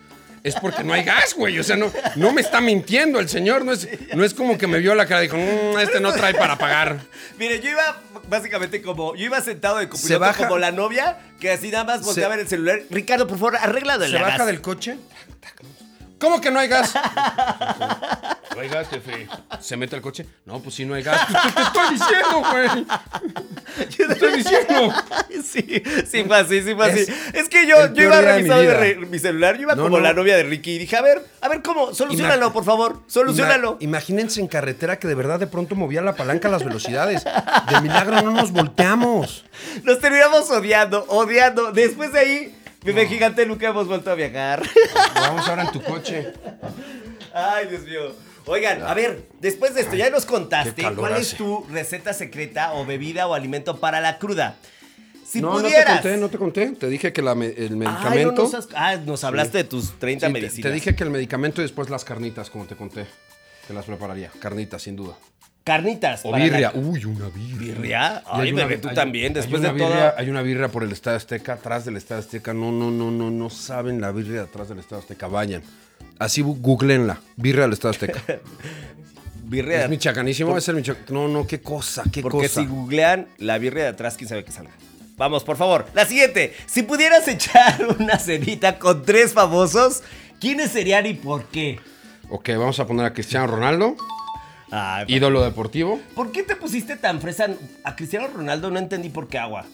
[0.46, 1.58] Es porque no hay gas, güey.
[1.58, 3.66] O sea, no, no me está mintiendo el señor.
[3.66, 6.14] No es, no es como que me vio la cara y dijo, "Mm, este no
[6.14, 7.00] trae para pagar.
[7.40, 11.18] Mire, yo iba básicamente como, yo iba sentado de copiloto Se baja- como la novia,
[11.40, 12.80] que así nada más volteaba Se- en el celular.
[12.92, 14.48] Ricardo, por favor, arregla de Se la baja gas.
[14.48, 14.98] del coche.
[16.20, 16.94] ¿Cómo que no hay gas?
[18.56, 19.28] No hay gas, jefe.
[19.60, 20.26] Se mete al coche.
[20.46, 21.20] No, pues sí, no hay gas.
[21.30, 22.86] Pues te, estoy diciendo, güey.
[23.98, 24.94] Te estoy diciendo.
[25.44, 27.00] Sí, sí fue así, sí fue así.
[27.02, 29.98] Es Es, que yo, yo iba mi revisando re- mi celular, yo iba No, como
[29.98, 30.04] no.
[30.04, 33.74] la novia de Ricky y dije, a ver, a ver cómo, solucionalo, por favor, solucionalo.
[33.80, 37.24] Ima- imagínense en carretera que de verdad de pronto movía la palanca a las velocidades.
[37.26, 39.44] De milagro no nos volteamos.
[39.84, 41.72] Nos terminamos odiando, odiando.
[41.74, 44.64] Después de ahí, bebé gigante, nunca hemos vuelto a viajar.
[45.16, 46.32] Vamos ahora en tu coche.
[47.34, 48.14] Ay, Dios mío.
[48.48, 52.86] Oigan, a ver, después de esto, ya nos contaste cuál es tu receta secreta o
[52.86, 54.56] bebida o alimento para la cruda.
[55.28, 55.96] Si no, pudieras.
[55.96, 56.68] no te conté, no te conté.
[56.80, 58.44] Te dije que la el Ay, no medicamento.
[58.44, 60.70] nos has- ah, nos hablaste de tus 30 Sí, te- medicinas.
[60.70, 63.08] te, dije que el medicamento y después las carnitas, como te conté.
[63.68, 64.30] Que las prepararía.
[64.40, 65.16] Carnitas, sin duda.
[65.66, 66.22] Carnitas.
[66.24, 66.72] O para birria.
[66.76, 67.58] Uy, una birria.
[67.76, 68.24] ¿Birria?
[68.28, 69.78] Ay, una- bebé, tú hay- también, después de todo.
[69.90, 72.54] birria- Hay una birria por el Estadio Azteca, atrás del Estadio Azteca.
[72.54, 75.28] No, no, no, no, no saben la birria de atrás del Estadio Azteca.
[75.28, 75.64] Vayan.
[76.20, 77.20] Así googleenla.
[77.36, 78.22] Birria del Estadio Azteca.
[79.44, 79.84] Birria.
[79.84, 80.58] es michacanísimo.
[80.58, 81.06] Es el michoacán.
[81.10, 82.62] No, no, qué cosa, qué Porque cosa.
[82.62, 84.72] si googlean la birria de atrás, quién sabe qué salga.
[85.18, 85.86] Vamos, por favor.
[85.94, 86.54] La siguiente.
[86.66, 90.04] Si pudieras echar una cenita con tres famosos,
[90.40, 91.80] ¿quiénes serían y por qué?
[92.30, 93.96] Ok, vamos a poner a Cristiano Ronaldo,
[94.78, 96.00] Ay, ídolo deportivo.
[96.16, 97.48] ¿Por qué te pusiste tan fresa
[97.84, 98.70] a Cristiano Ronaldo?
[98.72, 99.66] No entendí por qué agua.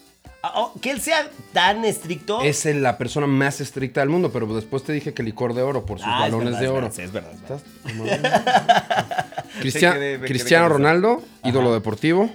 [0.44, 2.42] Ah, oh, que él sea tan estricto.
[2.42, 5.86] Es la persona más estricta del mundo, pero después te dije que licor de oro
[5.86, 6.88] por sus Ah, es balones verdad, de oro.
[6.88, 7.62] es verdad, es verdad.
[8.42, 9.52] ¿Estás?
[9.60, 10.70] Cristia- Me quedé- Cristiano.
[10.70, 12.30] Ronaldo, ídolo deportivo.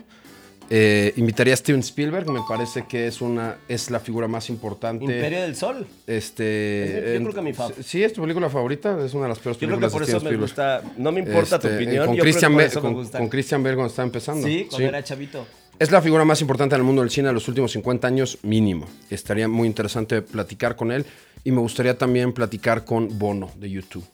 [0.68, 5.04] Eh, invitaría a Steven Spielberg, me parece que es una es la figura más importante.
[5.04, 5.86] Imperio del Sol.
[6.06, 7.72] Este, yo creo que mi fav.
[7.84, 10.06] Sí, es tu película favorita, es una de las peores Yo creo que películas por
[10.06, 10.82] de eso me gusta.
[10.96, 12.06] No me importa tu Este, opinión.
[12.06, 14.46] Con yo creo que Christian, Bale- con, con Christian Bale cuando está empezando.
[14.46, 14.84] Sí, cuando Sí.
[14.84, 15.46] era chavito.
[15.78, 18.38] Es la figura más importante en el mundo del cine de los últimos 50 años
[18.42, 18.86] mínimo.
[19.10, 21.04] Estaría muy interesante platicar con él
[21.44, 24.04] y me gustaría también platicar con Bono de YouTube.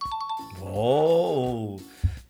[0.61, 1.79] Oh.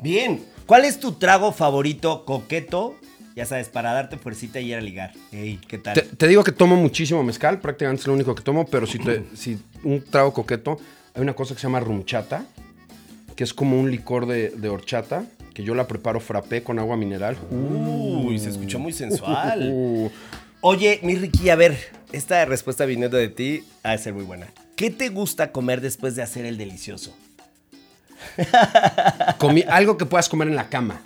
[0.01, 0.45] Bien.
[0.67, 2.95] ¿Cuál es tu trago favorito coqueto?
[3.35, 5.13] Ya sabes, para darte fuercita y ir a ligar.
[5.33, 5.95] Ey, ¿qué tal?
[5.95, 8.99] Te, te digo que tomo muchísimo mezcal, prácticamente es lo único que tomo, pero si,
[8.99, 10.79] te- si un trago coqueto,
[11.15, 12.45] hay una cosa que se llama rumchata,
[13.35, 16.97] que es como un licor de, de horchata, que yo la preparo frappé con agua
[16.97, 17.37] mineral.
[17.51, 19.71] Uy, se escuchó muy sensual.
[19.73, 20.11] Uh,
[20.65, 21.77] Oye, mi Ricky, a ver,
[22.13, 24.47] esta respuesta viniendo de ti ha de ser muy buena.
[24.77, 27.13] ¿Qué te gusta comer después de hacer el delicioso?
[29.39, 31.03] comí algo que puedas comer en la cama.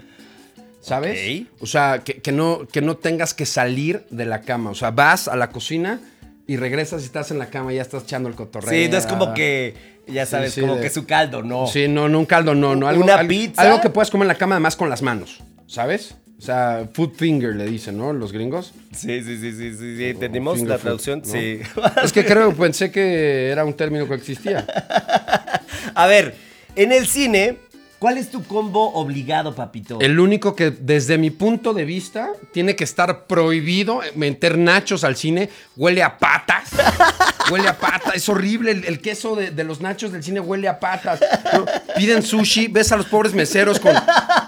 [0.86, 1.46] ¿Sabes?
[1.58, 4.70] O sea, que, que no, que no tengas que salir de la cama.
[4.70, 6.00] O sea, vas a la cocina
[6.46, 8.70] y regresas y estás en la cama y ya estás echando el cotorreo.
[8.70, 9.74] Sí, no es como que,
[10.06, 11.66] ya sabes, sí, como de- que su caldo, no.
[11.66, 12.86] Sí, no, no un caldo, no, no.
[12.86, 13.62] Algo, ¿Una pizza?
[13.62, 16.14] Algo que puedas comer en la cama además con las manos, ¿sabes?
[16.38, 18.12] O sea, food finger le dicen, ¿no?
[18.12, 18.72] Los gringos.
[18.94, 20.04] Sí, sí, sí, sí, sí, sí.
[20.04, 21.22] ¿Entendimos Finger la food, traducción?
[21.24, 21.32] ¿no?
[21.32, 21.60] Sí.
[22.04, 24.64] Es que creo, pensé que era un término que existía.
[25.96, 26.36] A ver,
[26.76, 27.56] En el cine,
[27.98, 29.98] ¿cuál es tu combo obligado, papito?
[30.00, 35.16] El único que, desde mi punto de vista, tiene que estar prohibido meter nachos al
[35.16, 35.48] cine.
[35.76, 36.70] Huele a patas.
[37.50, 38.14] Huele a patas.
[38.16, 38.72] Es horrible.
[38.72, 41.20] El, el queso de, de los nachos del cine huele a patas.
[41.52, 41.64] ¿no?
[41.96, 42.68] Piden sushi.
[42.68, 43.94] Ves a los pobres meseros con,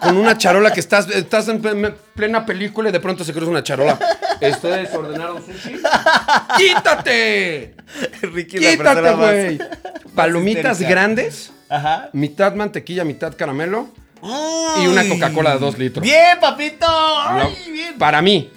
[0.03, 3.51] con una charola que estás, estás en ple- plena película y de pronto se cruza
[3.51, 3.99] una charola.
[4.41, 5.81] ¿Ustedes ordenaron sushi?
[6.57, 7.75] ¡Quítate!
[8.23, 9.59] Ricky, la ¡Quítate, güey!
[10.15, 12.11] Palomitas grandes, Ajá.
[12.13, 13.89] mitad mantequilla, mitad caramelo
[14.23, 15.09] y una.
[15.09, 16.03] Coca-Cola de dos litros.
[16.03, 16.87] Bien, papito.
[16.89, 17.99] Ay, bien.
[17.99, 18.51] Para mí.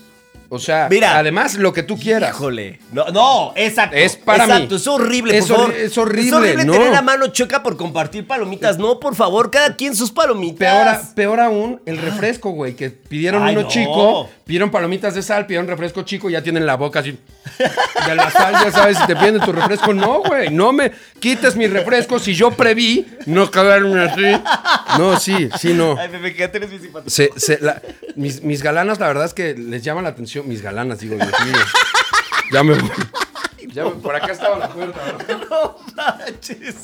[0.53, 1.17] O sea, Mira.
[1.17, 2.31] además lo que tú quieras.
[2.31, 2.79] Híjole.
[2.91, 3.95] No, no, exacto.
[3.95, 4.51] Es para mí.
[4.51, 5.73] exacto, Es horrible, Es por favor.
[5.73, 6.73] horri- es horrible, Es horrible no.
[6.73, 8.77] tener la mano choca por compartir palomitas.
[8.77, 10.57] No, por favor, cada quien sus palomitas.
[10.59, 13.67] Peor, a- peor aún, el refresco, güey, que pidieron Ay, uno no.
[13.69, 17.17] chico, pidieron palomitas de sal, pidieron refresco chico ya tienen la boca así.
[18.07, 19.93] De la sal, ya sabes, si te piden tu refresco.
[19.93, 24.43] No, güey, no me quites mi refresco si yo preví no caberme así.
[24.99, 25.95] No, sí, sí, no.
[25.97, 26.79] Ay, Pepe, que eres mi.
[27.07, 27.81] Se- se- la-
[28.17, 30.40] mis, mis galanas, la verdad es que les llama la atención.
[30.43, 31.55] Mis galanas, digo, Dios mío.
[32.51, 32.91] Ya me voy.
[33.73, 34.99] Ya me- por acá estaba la puerta.
[35.29, 35.37] ¿no?
[35.49, 36.75] No manches.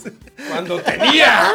[0.50, 1.52] Cuando tenía.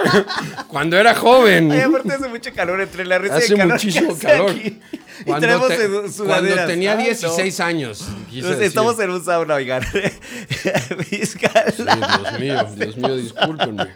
[0.68, 1.72] Cuando era joven.
[1.72, 3.72] Ay, aparte hace mucho calor entre la risa y Hace el calor.
[3.74, 4.50] muchísimo que hace calor.
[4.50, 4.80] aquí.
[5.20, 5.76] Y Cuando, tenemos te-
[6.12, 6.54] sudaderas.
[6.54, 7.64] cuando tenía Ay, 16 no.
[7.64, 7.98] años.
[7.98, 8.62] quise Entonces, decir.
[8.68, 9.82] estamos en un sauna, oigan.
[11.10, 11.76] Mis Sí, galas.
[11.76, 13.94] Dios mío, Dios mío, discúlpenme.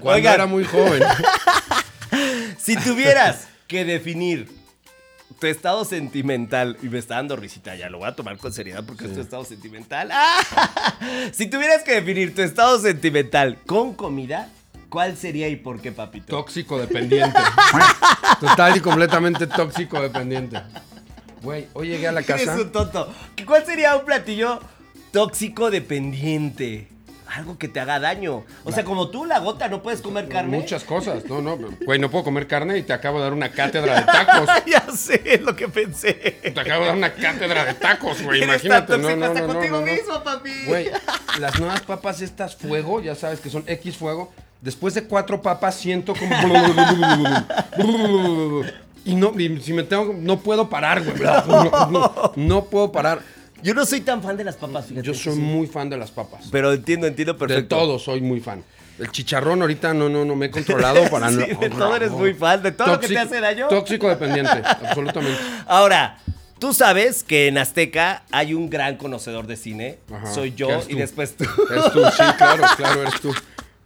[0.00, 0.34] Cuando Oigan.
[0.34, 1.02] era muy joven.
[2.58, 4.48] Si tuvieras que definir
[5.44, 8.82] tu estado sentimental, y me está dando risita, ya lo voy a tomar con seriedad
[8.82, 10.08] porque es tu estado sentimental.
[10.10, 10.40] ¡Ah!
[11.32, 14.48] Si tuvieras que definir tu estado sentimental con comida,
[14.88, 16.34] ¿cuál sería y por qué, papito?
[16.34, 17.38] Tóxico dependiente.
[18.40, 20.62] Total y completamente tóxico dependiente.
[21.42, 22.62] Güey, hoy llegué a la Eres casa.
[22.62, 23.12] un tonto.
[23.44, 24.60] ¿Cuál sería un platillo
[25.12, 26.88] tóxico dependiente?
[27.26, 28.44] Algo que te haga daño.
[28.64, 30.56] O sea, como tú, la gota, no puedes comer carne.
[30.56, 31.24] Muchas cosas.
[31.24, 31.56] No, no.
[31.84, 34.48] Güey, no puedo comer carne y te acabo de dar una cátedra de tacos.
[34.66, 36.12] ya sé, es lo que pensé.
[36.14, 38.42] Te acabo de dar una cátedra de tacos, güey.
[38.42, 38.98] Imagínate.
[38.98, 40.50] No, no, no, no, contigo mismo, papi.
[40.66, 40.90] Güey,
[41.38, 44.32] las nuevas papas estas fuego, ya sabes que son X fuego.
[44.60, 46.34] Después de cuatro papas siento como...
[49.06, 50.14] Y no, y si me tengo...
[50.18, 51.16] No puedo parar, güey.
[51.18, 53.20] No, no, no puedo parar.
[53.64, 55.06] Yo no soy tan fan de las papas, fíjate.
[55.06, 55.40] Yo soy sí.
[55.40, 56.48] muy fan de las papas.
[56.52, 57.62] Pero entiendo, entiendo perfecto.
[57.76, 58.62] De todo soy muy fan.
[58.98, 61.58] El chicharrón ahorita no, no, no me he controlado para Sí, no...
[61.58, 63.68] de todo eres muy fan, de todo lo que te hace daño.
[63.68, 65.40] Tóxico dependiente, absolutamente.
[65.66, 66.18] Ahora,
[66.58, 69.98] tú sabes que en Azteca hay un gran conocedor de cine.
[70.12, 71.44] Ajá, Soy yo y después tú.
[71.70, 73.34] Eres tú, sí, claro, claro, eres tú.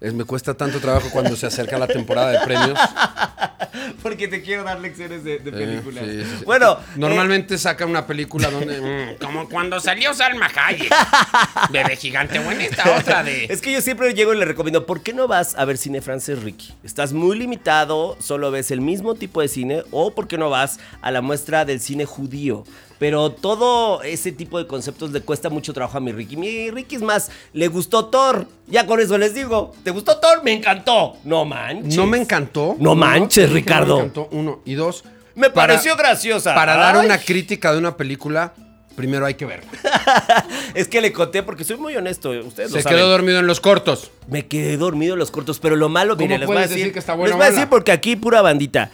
[0.01, 2.79] Es, me cuesta tanto trabajo cuando se acerca la temporada de premios.
[4.03, 6.05] Porque te quiero dar lecciones de, de Eh, películas.
[6.05, 6.45] sí, sí, sí.
[6.45, 8.81] Bueno, eh, Normalmente saca una película donde.
[8.81, 10.93] mm, como cuando salió Salma Hayek.
[11.71, 12.37] Bebé gigante.
[12.37, 13.47] En esta otra de.
[13.47, 16.01] Es que yo siempre llego y le recomiendo, ¿por qué no vas a ver cine
[16.01, 16.73] francés, Ricky?
[16.85, 20.79] Estás muy limitado, solo ves el mismo tipo de cine, o ¿por qué no vas
[21.03, 22.65] a la muestra del cine judío?
[22.99, 26.37] Pero todo ese tipo de conceptos le cuesta mucho trabajo a mi Ricky.
[26.37, 28.47] Mi Ricky es más, le gustó Thor.
[28.67, 30.43] Ya con eso les digo, ¿te gustó Thor?
[30.43, 31.17] Me encantó.
[31.25, 31.97] No manches.
[31.97, 32.77] No me encantó.
[32.81, 33.95] No manches, Ricardo.
[33.97, 34.61] Me encantó, uno.
[34.65, 35.05] Y dos.
[35.37, 36.55] Me para- pareció graciosa.
[36.55, 38.53] Para dar una crítica de una película,
[38.97, 39.71] primero hay que verla.
[40.75, 42.99] Es que le conté porque soy muy honesto, ustedes lo Se saben.
[42.99, 44.11] quedó dormido en los cortos.
[44.27, 46.77] Me quedé dormido en los cortos, pero lo malo, ¿Cómo mire, les voy a decir,
[46.79, 48.91] decir que está buena les voy a decir porque aquí pura bandita.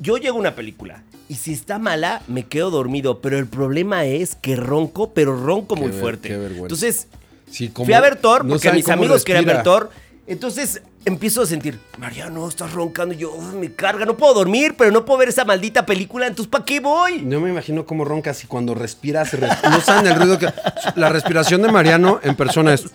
[0.00, 4.04] Yo llego a una película y si está mala, me quedo dormido, pero el problema
[4.04, 6.28] es que ronco, pero ronco muy ver- fuerte.
[6.28, 6.64] qué vergüenza.
[6.64, 7.06] Entonces,
[7.50, 9.62] Sí, como- fui a ver Thor no porque mis amigos querían ver respira.
[9.78, 9.90] Thor.
[10.26, 13.14] Entonces empiezo a sentir, Mariano, estás roncando.
[13.14, 16.26] Yo, "Uf, me carga, no puedo dormir, pero no puedo ver esa maldita película.
[16.26, 17.22] Entonces, ¿para qué voy?
[17.22, 20.48] No me imagino cómo roncas y cuando respiras, res- no saben el ruido que.
[20.96, 22.84] La respiración de Mariano en persona es.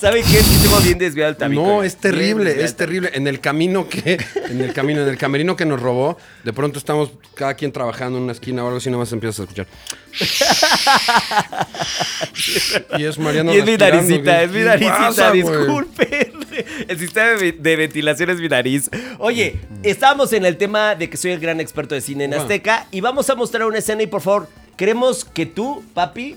[0.00, 0.38] ¿Saben qué?
[0.38, 1.60] Es que tengo bien desviado el tabique.
[1.62, 3.10] No, es terrible, es terrible.
[3.14, 4.18] En el camino que,
[4.48, 8.18] en el camino, en el camerino que nos robó, de pronto estamos cada quien trabajando
[8.18, 9.66] en una esquina o algo así, nada más empiezas a escuchar.
[12.98, 13.54] y es Mariano.
[13.54, 15.42] Y es mi respirando, naricita, ¿qué- es mi qué naricita, güey?
[15.42, 16.46] disculpen.
[16.88, 18.90] El sistema de, ventilación es mi nariz.
[19.18, 22.34] Oye, estábamos en el tema de que soy el gran experto de cine en.
[22.34, 26.36] Azteca y vamos a mostrar una escena y por favor, queremos que tú, papi,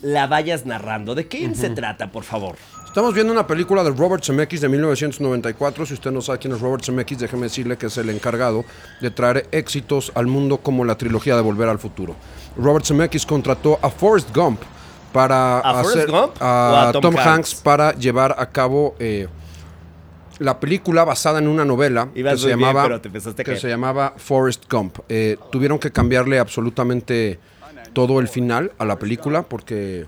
[0.00, 1.14] la vayas narrando.
[1.14, 2.56] ¿De qué se trata, por favor?
[2.92, 5.86] Estamos viendo una película de Robert Zemeckis de 1994.
[5.86, 8.66] Si usted no sabe quién es Robert Zemeckis, déjeme decirle que es el encargado
[9.00, 12.14] de traer éxitos al mundo como la trilogía de Volver al Futuro.
[12.54, 14.60] Robert Zemeckis contrató a Forrest Gump
[15.12, 17.26] para ¿A hacer Gump a, Tom Tom, Hanks?
[17.26, 17.54] Hanks?
[17.56, 19.28] para llevar a cabo eh,
[20.38, 23.60] la película basada en una novela Ibas que se bien, llamaba que caer.
[23.60, 24.98] se llamaba Forrest Gump.
[25.08, 27.38] Eh, tuvieron que cambiarle absolutamente
[27.92, 30.06] todo el final a la película porque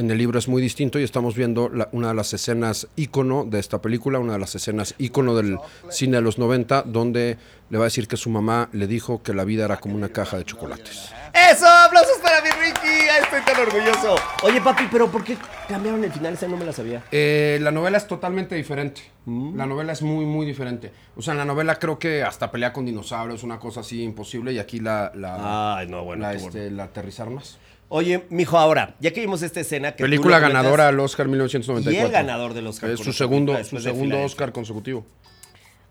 [0.00, 3.44] En el libro es muy distinto y estamos viendo la- una de las escenas ícono
[3.44, 5.58] de esta película, una de las escenas ícono del
[5.90, 7.36] cine de los 90, donde
[7.68, 10.08] le va a decir que su mamá le dijo que la vida era como una
[10.08, 11.10] caja de chocolates.
[11.52, 11.66] ¡Eso!
[11.68, 13.08] ¡Aplausos para mi Ricky!
[13.10, 14.14] ¡Ay, estoy tan orgulloso!
[14.42, 15.36] Oye, papi, pero ¿por qué
[15.68, 16.32] cambiaron el final?
[16.32, 17.04] Esa no me la sabía.
[17.12, 19.02] Eh, la novela es totalmente diferente.
[19.26, 19.54] Mm.
[19.58, 20.92] La novela es muy, muy diferente.
[21.14, 24.54] O sea, en la novela creo que hasta pelea con dinosaurios, una cosa así imposible,
[24.54, 26.22] y aquí la, la, Ay, no, bueno.
[26.22, 27.58] la, este, la aterrizaron más.
[27.92, 31.92] Oye, mijo, ahora, ya que vimos esta escena que Película comentas, ganadora al Oscar 1994.
[31.92, 34.22] Y el ganador del Oscar Es su segundo, su segundo.
[34.22, 35.04] Oscar consecutivo.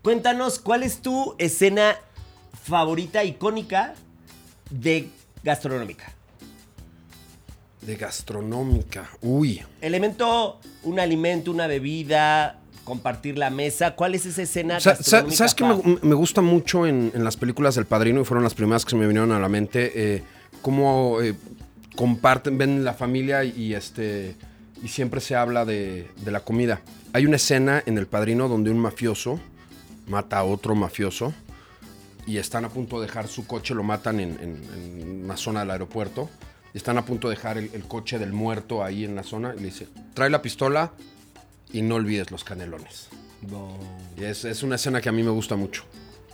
[0.01, 1.97] Cuéntanos, ¿cuál es tu escena
[2.63, 3.95] favorita, icónica
[4.69, 5.09] de
[5.43, 6.13] gastronómica?
[7.81, 9.09] De gastronómica.
[9.21, 9.61] Uy.
[9.81, 13.95] Elemento, un alimento, una bebida, compartir la mesa.
[13.95, 15.35] ¿Cuál es esa escena Sa- gastronómica?
[15.35, 15.75] ¿Sabes qué pa?
[15.83, 18.21] me, me gusta mucho en, en las películas del Padrino?
[18.21, 19.91] Y fueron las primeras que se me vinieron a la mente.
[20.15, 20.23] eh,
[20.61, 21.35] cómo eh,
[21.95, 24.35] comparten, ven la familia y este
[24.83, 26.81] y siempre se habla de, de la comida.
[27.13, 29.39] Hay una escena en El Padrino donde un mafioso
[30.07, 31.33] mata a otro mafioso
[32.25, 34.63] y están a punto de dejar su coche, lo matan en, en-
[35.01, 36.29] en una zona del aeropuerto.
[36.73, 39.53] Y están a punto de dejar el, el coche del muerto ahí en la zona.
[39.55, 40.91] Y le dice, trae la pistola
[41.73, 43.07] y no olvides los canelones.
[44.15, 45.83] Y es, es una escena que a mí me gusta mucho.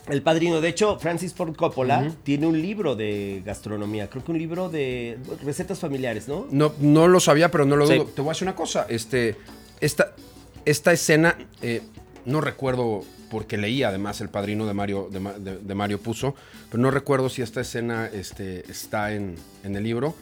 [0.08, 4.08] El padrino, de hecho, Francis Ford Coppola tiene un libro de gastronomía.
[4.10, 6.46] Creo que un libro de recetas familiares, ¿no?
[6.52, 7.96] No, no lo sabía, pero no lo Sí.
[7.96, 8.06] dudo.
[8.06, 8.86] Te voy a decir una cosa.
[8.88, 9.36] Este,
[9.80, 10.14] esta,
[10.64, 11.82] esta escena, eh,
[12.26, 16.36] no recuerdo, porque leí además El Padrino de Mario, de, Ma- de- de Mario Puzo,
[16.70, 20.14] pero no recuerdo si esta escena este, está en, en el libro,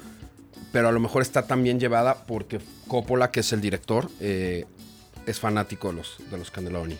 [0.72, 4.66] pero a lo mejor está tan bien llevada porque Coppola, que es el director, eh,
[5.26, 6.98] es fanático de los, de los Cannelloni.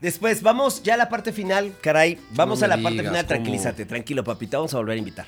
[0.00, 2.18] Después, vamos ya a la parte final, caray.
[2.32, 3.26] Vamos No a la parte final, ¿cómo?
[3.26, 4.58] tranquilízate, tranquilo, papita.
[4.58, 5.26] Vamos a volver a invitar.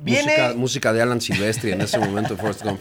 [0.00, 2.80] Viene, Música, música de Alan Silvestri en ese momento, Forrest Gump,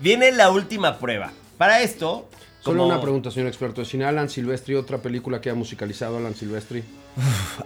[0.00, 1.30] viene la última prueba.
[1.56, 2.28] Para esto,
[2.60, 3.84] Solo como una pregunta, señor experto.
[3.84, 6.84] ¿Sin Alan Silvestri otra película que ha musicalizado Alan Silvestri?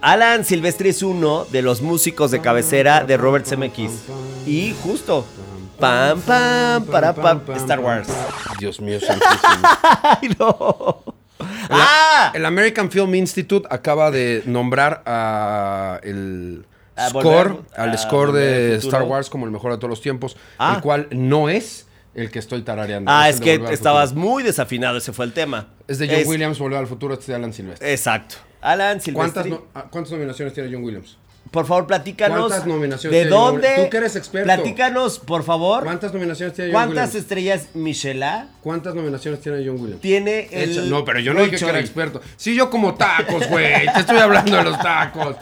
[0.01, 3.91] Alan Silvestri es uno de los músicos de cabecera de Robert Zemeckis.
[4.47, 5.27] Y justo,
[5.79, 8.09] pam, pam, para, pam, Star Wars.
[8.59, 9.69] Dios mío, santísimo.
[10.03, 11.12] ¡Ay, no!
[11.81, 12.33] ¡Ah!
[12.35, 16.65] El American Film Institute acaba de nombrar a el
[16.97, 18.77] A score, Volver- al score de.
[18.77, 20.75] Star Wars como el mejor de todos los tiempos, Ah.
[20.77, 23.11] el cual no es el que estoy tarareando.
[23.11, 24.29] Ah, es que estabas Futuro.
[24.29, 25.69] muy desafinado, ese fue el tema.
[25.89, 27.89] Es de John Williams, Volver al Futuro, este es de Alan Silvestri.
[27.89, 28.37] Exacto.
[28.61, 31.17] Alan ¿Cuántas, Silvestri, no- ah, ¿Cuántas nominaciones tiene John Williams?
[31.51, 32.39] Por favor, platícanos.
[32.49, 33.69] ¿Cuántas nominaciones ¿De tiene dónde?
[33.85, 34.45] Tú que eres experto.
[34.47, 35.85] Platícanos, por favor.
[35.85, 37.15] ¿Cuántas nominaciones tiene John ¿Cuántas Williams?
[37.15, 40.01] estrellas Michelin ¿Cuántas nominaciones tiene John Williams?
[40.01, 40.73] tiene el.
[40.73, 42.21] Echa- No, pero yo no dije que era experto.
[42.37, 43.85] Sí, yo como tacos, güey.
[43.93, 45.37] Te estoy hablando de los tacos.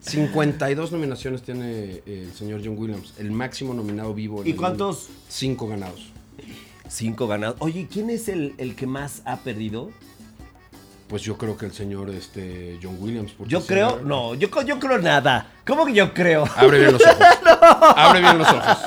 [0.00, 3.14] 52 nominaciones tiene eh, el señor John Williams.
[3.18, 4.40] El máximo nominado vivo.
[4.42, 5.04] en ¿Y el cuántos?
[5.08, 5.20] mundo.
[5.28, 6.06] Cinco ganados.
[6.88, 7.56] Cinco ganados.
[7.60, 9.90] Oye, ¿quién es el, el que más ha perdido?
[11.14, 13.34] Pues yo creo que el señor este, John Williams.
[13.46, 15.46] Yo creo, no, yo, yo creo nada.
[15.64, 16.42] ¿Cómo que yo creo?
[16.56, 17.16] Abre bien los ojos.
[17.96, 18.78] Abre bien los ojos.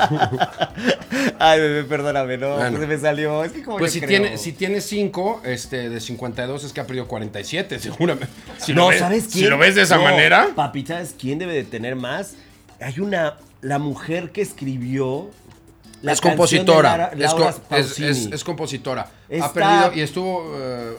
[1.39, 2.79] Ay, bebé, perdóname, no, Bueno.
[2.81, 3.45] se me salió.
[3.45, 4.21] Es que como Pues yo si creo.
[4.21, 8.27] tiene, si tiene 5 este, de 52 es que ha perdido 47, seguramente.
[8.57, 9.45] Si no, ves, ¿sabes quién?
[9.45, 10.49] Si lo ves de esa No, manera.
[10.53, 12.33] Papi, ¿sabes quién debe de tener más?
[12.81, 15.29] Hay una, la mujer que escribió
[16.01, 17.11] la es compositora.
[17.17, 18.31] es, Pausini.
[18.45, 19.07] compositora.
[19.41, 20.93] Ha perdido y estuvo eh,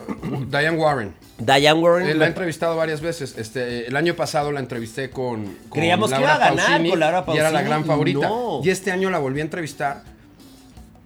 [0.50, 1.14] Diane Warren.
[1.38, 2.08] Diane Warren.
[2.08, 3.36] Eh, la he entrevistado varias veces.
[3.38, 7.00] Este, el año pasado la entrevisté con, con Creíamos que iba a ganar Pausini con
[7.00, 8.28] Laura Y era la Pausini, gran favorita.
[8.28, 8.60] no.
[8.64, 10.02] Y este año la volví a entrevistar.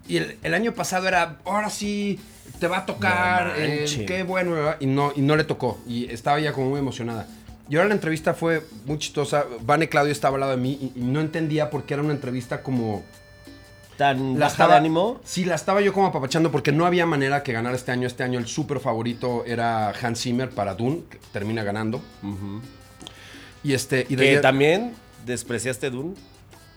[0.07, 2.19] Y el, el año pasado era, ahora sí,
[2.59, 4.55] te va a tocar, No eh, qué bueno.
[4.79, 5.79] Y no, y no le tocó.
[5.87, 7.27] Y estaba ya como muy emocionada.
[7.69, 9.45] Y ahora la entrevista fue muy chistosa.
[9.61, 12.13] Vane Claudio estaba al lado de mí y, y no entendía por qué era una
[12.13, 13.03] entrevista como...
[14.11, 15.19] tan La baja estaba, de ánimo.
[15.23, 18.05] Sí, la estaba yo como apapachando porque no había manera que ganara este año.
[18.07, 22.01] Este año el súper favorito era Hans Zimmer para Dune, que termina ganando.
[23.63, 24.05] Y este...
[24.09, 24.93] Y de Que ayer- también
[25.25, 26.15] despreciaste Dune.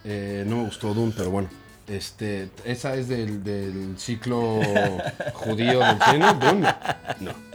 [0.04, 1.48] eh, no me gustó Dune, pero bueno.
[1.88, 4.60] Este, esa es del, del ciclo
[5.34, 6.68] judío del cine, Dune.
[7.20, 7.45] No.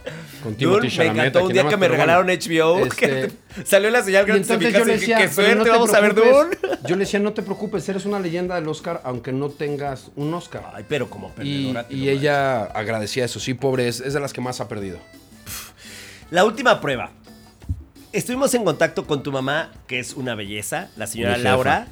[0.43, 2.41] Con Dune me encantó un día que me regalaron bueno.
[2.79, 2.85] HBO.
[2.85, 5.11] Este, que salió la señal y gratis en mi entonces casa yo le y dije,
[5.13, 6.29] qué "Pero suerte, no te vamos a ver Dune.
[6.57, 6.79] preocupes".
[6.87, 10.33] Yo le decía, no te preocupes, eres una leyenda del Oscar aunque no tengas un
[10.33, 10.63] Oscar.
[10.73, 11.31] Ay, pero como Y,
[11.73, 11.85] perdedora.
[11.89, 13.39] y lo ella agradecía eso.
[13.39, 14.97] Sí, pobre, es, es de las que más ha perdido.
[16.31, 17.11] La última prueba.
[18.13, 21.49] Estuvimos en contacto con tu mamá, que es una belleza, la señora Mi jefa.
[21.49, 21.87] Laura,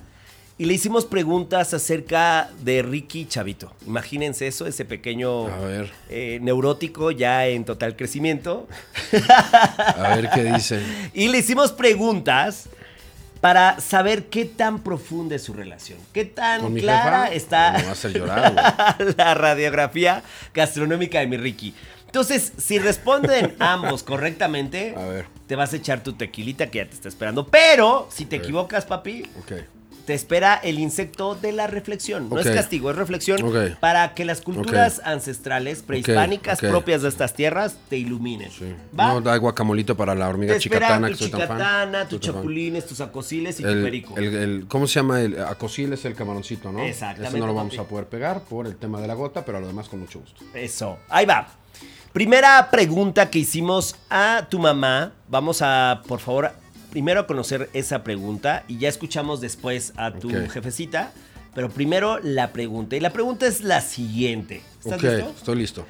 [0.59, 3.73] y le hicimos preguntas acerca de Ricky Chavito.
[3.87, 5.91] Imagínense eso, ese pequeño A ver.
[6.09, 8.67] eh, neurótico ya en total crecimiento.
[9.95, 10.83] A ver qué dice.
[11.13, 12.69] Y le hicimos preguntas
[13.41, 17.35] para saber qué tan profunda es su relación, qué tan ¿Con mi clara jefa?
[17.35, 21.73] está Me va a hacer llorar, la radiografía gastronómica de mi Ricky.
[22.05, 25.25] Entonces, si responden ambos correctamente, A ver.
[25.47, 27.47] te vas a echar tu tequilita que ya te está esperando.
[27.47, 29.53] Pero si te equivocas, papi, Ok.
[30.09, 32.29] Te espera el insecto de la reflexión.
[32.29, 33.77] No es castigo, es reflexión Ok.
[33.79, 38.49] para que las culturas ancestrales prehispánicas propias de estas tierras te iluminen.
[38.49, 38.73] Sí.
[38.99, 39.09] ¿Va?
[39.13, 41.57] No, da guacamolito para la hormiga te chicatana, tu que soy tan fan.
[41.57, 42.35] chicatana, tus tan fan.
[42.41, 44.17] chapulines, tus acosiles y tu El, perico.
[44.17, 45.21] el- el- ¿Cómo se llama?
[45.21, 46.81] El acosil es el camaroncito, ¿no?
[46.83, 47.85] Exactamente, Ese no lo vamos papi.
[47.85, 50.21] a poder pegar por el tema de la gota, pero a lo demás con mucho
[50.21, 50.41] gusto.
[50.55, 50.97] Eso.
[51.09, 51.49] Ahí va.
[52.13, 55.11] Primera pregunta que hicimos a tu mamá.
[55.27, 56.51] Vamos a, por favor,
[56.89, 61.11] primero a conocer esa pregunta y ya escuchamos después a tu jefecita.
[61.55, 62.95] Pero primero la pregunta.
[62.95, 64.61] Y la pregunta es la siguiente.
[64.83, 65.33] ¿Estás listo?
[65.35, 65.85] estoy listo.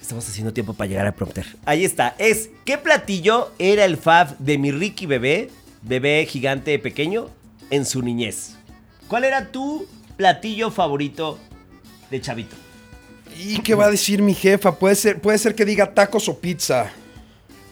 [0.00, 1.46] Estamos haciendo tiempo para llegar a prompter.
[1.64, 2.14] Ahí está.
[2.18, 5.50] Es, ¿qué platillo era el fab de mi Ricky bebé,
[5.82, 7.28] bebé gigante pequeño,
[7.70, 8.56] en su niñez?
[9.08, 9.86] ¿Cuál era tu
[10.16, 11.38] platillo favorito
[12.10, 12.56] de chavito?
[13.38, 14.78] ¿Y qué va a decir mi jefa?
[14.78, 16.90] Puede ser, puede ser que diga tacos o pizza.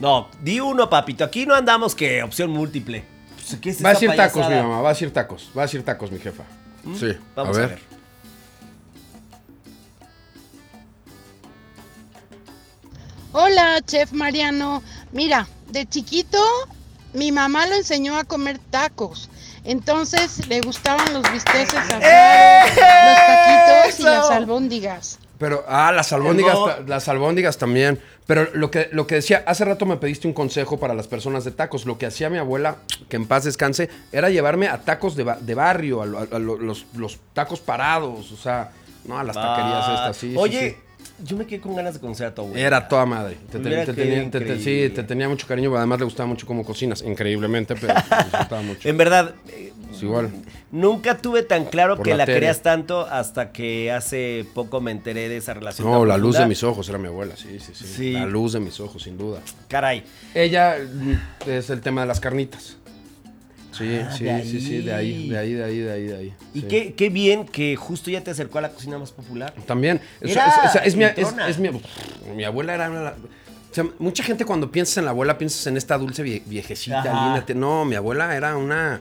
[0.00, 1.24] No, di uno, papito.
[1.24, 3.04] Aquí no andamos que opción múltiple.
[3.34, 4.80] Pues, ¿qué es Va a decir tacos, mi mamá.
[4.80, 5.50] Va a decir tacos.
[5.56, 6.44] Va a decir tacos, mi jefa.
[6.98, 7.16] Sí.
[7.34, 7.80] Vamos a ver.
[13.32, 14.82] Hola, chef Mariano.
[15.12, 16.38] Mira, de chiquito
[17.12, 19.28] mi mamá lo enseñó a comer tacos.
[19.64, 25.18] Entonces le gustaban los bisteces asados, los taquitos y las albóndigas.
[25.38, 26.64] Pero, ah, las albóndigas, No.
[26.66, 28.00] ta- las albóndigas también.
[28.26, 31.44] Pero lo que, lo que decía, hace rato me pediste un consejo para las personas
[31.44, 31.86] de tacos.
[31.86, 32.76] Lo que hacía mi abuela,
[33.08, 36.86] que en paz descanse, era llevarme a tacos de, de barrio, a, a lo- los,
[36.96, 38.72] los tacos parados, o sea,
[39.04, 40.30] no a las taquerías estas, sí.
[40.32, 40.76] sí, Oye, sí.
[41.24, 42.66] Yo me quedé con ganas de conocer a tu abuela.
[42.66, 43.36] Era toda madre.
[43.50, 46.04] Te, te- Mira te qué tenía, te- te- sí, te tenía mucho cariño, además le
[46.04, 48.88] gustaba mucho cómo cocinas, increíblemente, pero me disfrutaba mucho.
[48.88, 49.34] En verdad,
[49.92, 50.30] Es igual.
[50.70, 54.90] nunca tuve tan claro Por que la la, querías tanto hasta que hace poco me
[54.92, 55.86] enteré de esa relación.
[55.90, 58.12] No, la luz de mis ojos era mi abuela, sí, sí, sí, Sí.
[58.12, 59.40] La luz de mis ojos, sin duda.
[59.68, 60.04] Caray.
[60.34, 62.76] Ella mm, es el tema de las carnitas.
[63.78, 66.34] Sí, Ah, sí, sí, sí, de ahí, de ahí, de ahí, de ahí, de ahí.
[66.54, 66.66] Y sí.
[66.68, 69.54] qué, qué bien que justo ya te acercó a la cocina más popular.
[69.66, 70.00] También.
[70.20, 71.68] Era es- es- es mi, es- mi,
[72.34, 73.10] mi abuela era una-
[73.70, 77.02] o sea, mucha gente cuando piensas en la abuela piensas en esta dulce vie- viejecita,
[77.02, 77.44] linda.
[77.54, 79.00] No, mi abuela era una...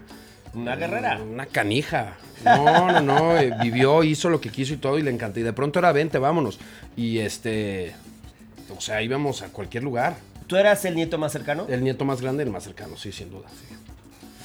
[0.53, 1.19] Una guerrera.
[1.21, 2.17] Una canija.
[2.43, 3.37] No, no, no.
[3.37, 5.39] eh, vivió, hizo lo que quiso y todo y le encantó.
[5.39, 6.59] Y de pronto era, vente, vámonos.
[6.95, 7.93] Y este...
[8.75, 10.17] O sea, íbamos a cualquier lugar.
[10.47, 11.65] ¿Tú eras el nieto más cercano?
[11.69, 13.47] El nieto más grande, el más cercano, sí, sin duda.
[13.49, 13.75] Sí,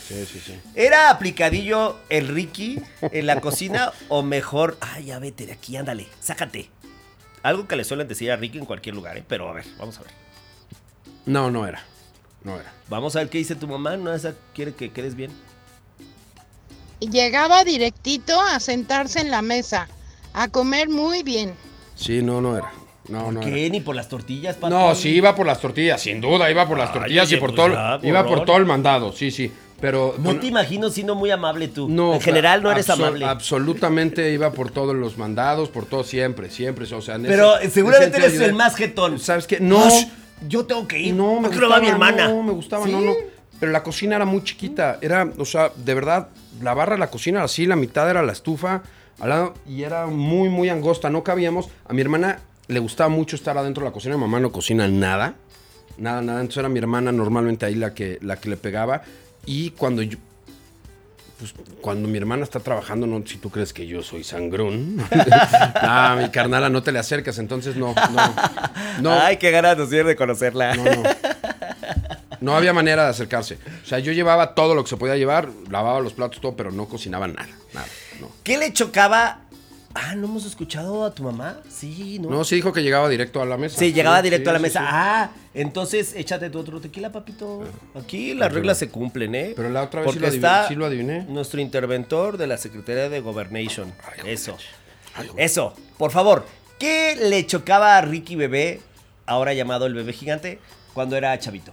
[0.08, 0.40] sí, sí.
[0.40, 0.54] sí.
[0.74, 6.06] ¿Era aplicadillo el Ricky en la cocina o mejor, ay, ya vete de aquí, ándale,
[6.20, 6.68] sácate?
[7.42, 9.24] Algo que le suelen decir a Ricky en cualquier lugar, ¿eh?
[9.26, 10.12] Pero a ver, vamos a ver.
[11.26, 11.82] No, no era.
[12.44, 12.72] No era.
[12.88, 14.12] Vamos a ver qué dice tu mamá, ¿no?
[14.12, 15.30] Esa quiere que quedes bien.
[17.00, 19.88] Y llegaba directito a sentarse en la mesa,
[20.32, 21.54] a comer muy bien.
[21.96, 22.72] Sí, no, no era.
[23.08, 23.66] No, no ¿Qué?
[23.66, 23.72] era.
[23.72, 24.56] Ni por las tortillas.
[24.60, 27.40] No, sí iba por las tortillas, sin duda, iba por las Ay, tortillas oye, y
[27.40, 29.52] por pues todo, ya, iba por todo el mandado, sí, sí.
[29.82, 31.88] Pero No te imagino siendo muy amable tú.
[31.90, 33.26] no, en general no eres amable.
[33.26, 37.70] Absolutamente iba por todos los mandados, por todo siempre, siempre, o sea, en Pero ese-
[37.70, 39.18] seguramente ese eres el más jetón.
[39.18, 39.58] ¿Sabes qué?
[39.60, 39.84] No.
[40.48, 41.14] Yo tengo que ir.
[41.14, 42.28] No, me ¿Por qué no va gustaba, mi hermana?
[42.28, 42.92] No, me gustaba, ¿Sí?
[42.92, 43.12] no, no.
[43.60, 44.98] Pero la cocina era muy chiquita.
[45.00, 46.28] Era, o sea, de verdad,
[46.60, 48.82] la barra de la cocina era así, la mitad era la estufa,
[49.20, 51.10] al lado, y era muy, muy angosta.
[51.10, 51.68] No cabíamos.
[51.88, 54.14] A mi hermana le gustaba mucho estar adentro de la cocina.
[54.16, 55.34] Mi mamá no cocina nada.
[55.98, 56.40] Nada, nada.
[56.40, 59.02] Entonces era mi hermana normalmente ahí la que, la que le pegaba.
[59.46, 60.18] Y cuando yo.
[61.38, 65.04] Pues cuando mi hermana está trabajando, no si tú crees que yo soy sangrón.
[65.74, 68.34] ah, mi carnala, no te le acercas, entonces no, no.
[69.00, 70.74] No, Ay, qué ganas nos de conocerla.
[70.76, 71.02] no, no.
[72.40, 73.58] No había manera de acercarse.
[73.84, 76.72] O sea, yo llevaba todo lo que se podía llevar, lavaba los platos, todo, pero
[76.72, 77.48] no cocinaba nada.
[77.72, 77.86] Nada.
[78.20, 79.41] No, ¿Qué le chocaba?
[79.94, 81.58] Ah, ¿no hemos escuchado a tu mamá?
[81.68, 82.30] Sí, ¿no?
[82.30, 83.78] no sí dijo que llegaba directo a la mesa.
[83.78, 84.80] Sí, llegaba directo sí, a la sí, mesa.
[84.84, 87.62] Ah, entonces échate tu otro tequila, papito.
[87.94, 89.52] Aquí las reglas se cumplen, ¿eh?
[89.54, 91.22] Pero la otra vez sí Porque lo adiviné, está sí lo adiviné.
[91.28, 93.92] nuestro interventor de la Secretaría de Governation.
[94.24, 94.56] Ay, Eso.
[95.14, 95.28] Ay.
[95.36, 95.74] Eso.
[95.98, 96.46] Por favor,
[96.78, 98.80] ¿qué le chocaba a Ricky Bebé,
[99.26, 100.58] ahora llamado el bebé gigante,
[100.94, 101.72] cuando era chavito?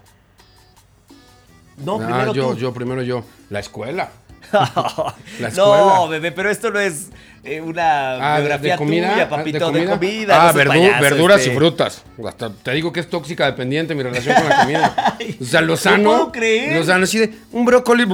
[1.78, 2.58] No, Ah, primero yo, tú.
[2.58, 3.24] yo, primero yo.
[3.50, 4.12] La escuela.
[4.52, 6.08] no, escuela.
[6.10, 7.10] bebé, pero esto no es
[7.44, 9.12] eh, una Ah, de- biografía de comida.
[9.12, 10.50] tuya, ah, papito, de comida.
[10.50, 11.52] Ah, no verdu- payaso, verduras este.
[11.54, 12.04] y frutas.
[12.28, 14.96] Hasta te digo que es tóxica dependiente mi relación con la comida.
[15.42, 16.04] O sea, lo no sano.
[16.12, 16.76] puedo creer.
[16.78, 18.06] Lo sano, así de un brócoli.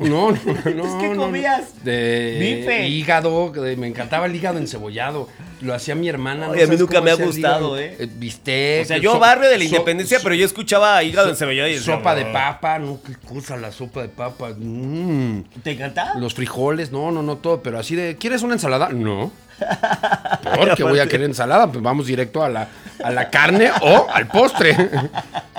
[0.00, 0.98] No, no, no.
[0.98, 1.22] ¿Qué no, no.
[1.24, 1.84] comías?
[1.84, 2.88] De Bife.
[2.88, 5.28] hígado, de- me encantaba el hígado encebollado.
[5.60, 6.46] Lo hacía mi hermana.
[6.46, 7.78] no Ay, a mí nunca me ha gustado, hígado.
[7.78, 8.08] ¿eh?
[8.16, 8.82] Bistec.
[8.82, 11.68] O sea, yo so- barrio de la so- independencia, so- pero yo escuchaba hígado encebollado
[11.68, 14.50] y decía, Sopa de papa, no, qué cosa la sopa de papa.
[14.58, 15.42] Mm.
[15.62, 16.14] ¿Te encanta?
[16.18, 18.88] Los frijoles, no, no, no todo, pero así de, ¿quieres una ensalada?
[18.88, 19.30] No.
[20.56, 21.66] ¿Por qué voy a querer ensalada?
[21.70, 22.68] Pues vamos directo a la,
[23.04, 24.74] a la carne o al postre.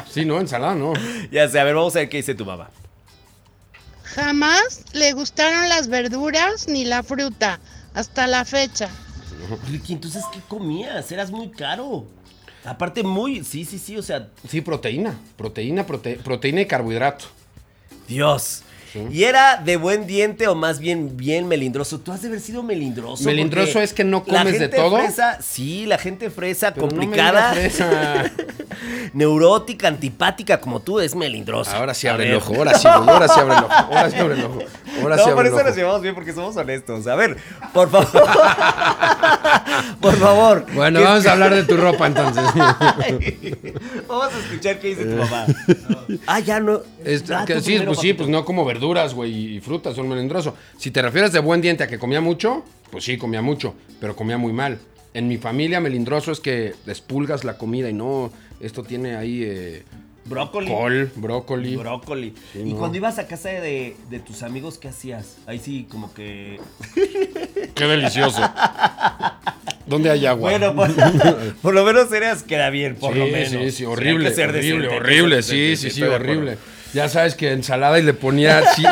[0.10, 0.92] Sí, no, ensalada no.
[1.32, 2.70] Ya sé, a ver, vamos a ver qué dice tu mamá.
[4.16, 7.60] Jamás le gustaron las verduras ni la fruta,
[7.94, 8.90] hasta la fecha.
[9.70, 11.12] Ricky, entonces, ¿qué comías?
[11.12, 12.06] Eras muy caro.
[12.64, 13.44] Aparte, muy.
[13.44, 15.18] Sí, sí, sí, o sea, Sí, proteína.
[15.38, 17.26] Proteína, prote- proteína y carbohidrato.
[18.08, 18.64] Dios.
[19.12, 22.00] ¿Y era de buen diente o más bien bien melindroso?
[22.00, 23.24] Tú has de haber sido melindroso.
[23.24, 24.98] Melindroso es que no la comes de gente todo.
[24.98, 28.32] Fresa, sí, la gente fresa, Pero no complicada, digas fresa.
[29.14, 31.72] neurótica, antipática como tú, es melindroso.
[31.76, 34.34] Ahora sí abre el ojo, ahora sí, ahora sí abre el ojo, ahora sí abre
[34.36, 34.60] el ojo.
[35.02, 35.64] Ahora no, sí por abre el eso ojo.
[35.68, 37.08] nos llevamos bien, porque somos honestos.
[37.08, 37.38] A ver,
[37.74, 38.10] por favor.
[40.00, 40.66] por favor.
[40.74, 42.44] Bueno, ¿Qué- vamos a hablar de tu ropa entonces.
[44.08, 45.46] Vamos a escuchar qué dice tu mamá.
[46.28, 46.82] ah, ya no.
[47.04, 50.10] Este, Ah, que sí, primero, pues sí, pues no como verduras, güey, y frutas, son
[50.10, 50.56] melindroso.
[50.78, 54.16] Si te refieres de buen diente a que comía mucho, pues sí, comía mucho, pero
[54.16, 54.80] comía muy mal.
[55.14, 59.84] En mi familia, melindroso es que despulgas la comida y no, esto tiene ahí eh,
[60.26, 60.68] Brócoli.
[60.72, 61.76] col, brócoli.
[61.76, 62.34] Brócoli.
[62.54, 62.80] Sí, y no.
[62.80, 65.38] cuando ibas a casa de, de tus amigos, ¿qué hacías?
[65.48, 66.60] Ahí sí, como que.
[67.76, 68.42] Qué delicioso.
[69.86, 70.52] ¿Dónde hay agua?
[70.52, 70.90] Bueno, por,
[71.62, 73.50] por lo menos eras queda bien, por sí, lo menos.
[73.50, 76.58] sí, sí, horrible, horrible, horrible, sí, sí, sí, horrible.
[76.94, 78.84] Ya sabes que ensalada y le ponía si-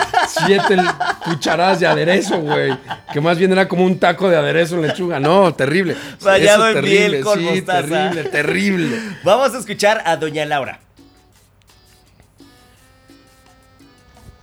[0.45, 0.77] siete
[1.25, 2.71] cucharadas de aderezo, güey.
[3.11, 5.19] Que más bien era como un taco de aderezo en lechuga.
[5.19, 5.95] No, terrible.
[6.21, 7.81] Rallado Eso en terrible, miel con sí, mostaza.
[7.87, 8.99] terrible, terrible.
[9.23, 10.79] Vamos a escuchar a Doña Laura.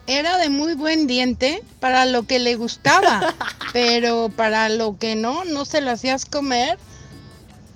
[0.06, 3.34] Era de muy buen diente para lo que le gustaba,
[3.72, 6.78] pero para lo que no, no se lo hacías comer,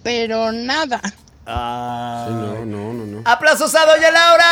[0.02, 1.00] pero nada.
[1.46, 2.26] Ah.
[2.28, 3.22] Sí, no, no, no, no.
[3.24, 4.44] ¡Aplausos a Doña Laura!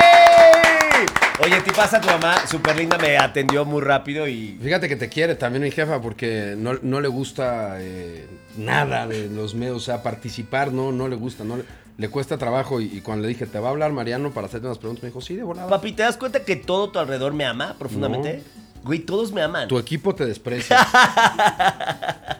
[0.00, 1.06] ¡Ey!
[1.42, 4.58] Oye, ti pasa tu mamá, súper linda, me atendió muy rápido y.
[4.62, 8.26] Fíjate que te quiere también mi jefa porque no, no le gusta eh,
[8.56, 11.64] nada de los medios, o sea, participar no, no le gusta, no le,
[12.00, 14.66] le cuesta trabajo y, y cuando le dije, ¿te va a hablar Mariano para hacerte
[14.66, 15.02] unas preguntas?
[15.02, 15.68] Me dijo, sí, de volada.
[15.68, 18.42] Papi, ¿te das cuenta que todo tu alrededor me ama profundamente?
[18.82, 19.68] Güey, todos me aman.
[19.68, 20.78] Tu equipo te desprecia.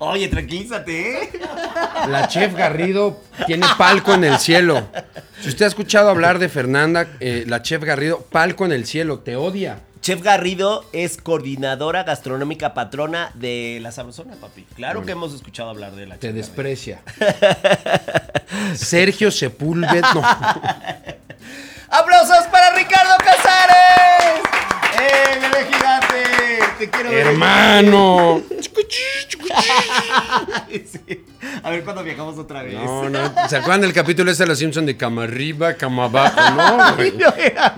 [0.00, 1.30] Oye, tranquilízate, ¿eh?
[2.08, 4.88] La chef Garrido tiene palco en el cielo.
[5.40, 9.20] Si usted ha escuchado hablar de Fernanda, eh, la chef Garrido, palco en el cielo,
[9.20, 9.78] te odia.
[10.00, 14.64] Chef Garrido es coordinadora gastronómica patrona de La Sabrosona, papi.
[14.74, 17.02] Claro que hemos escuchado hablar de la Te Chef desprecia.
[18.74, 20.22] Sergio Sepúlveda, no.
[21.90, 24.40] ¡Aplausos para Ricardo Casares!
[24.98, 26.16] ¡Eh, bebé gigante!
[26.78, 28.42] ¡Te quiero, bebé Hermano.
[30.86, 31.24] Sí.
[31.62, 32.74] A ver cuándo viajamos otra vez.
[32.74, 33.48] No, no.
[33.48, 36.38] ¿Se acuerdan del capítulo ese de los Simpsons de cama arriba, cama abajo?
[36.52, 37.14] No, güey.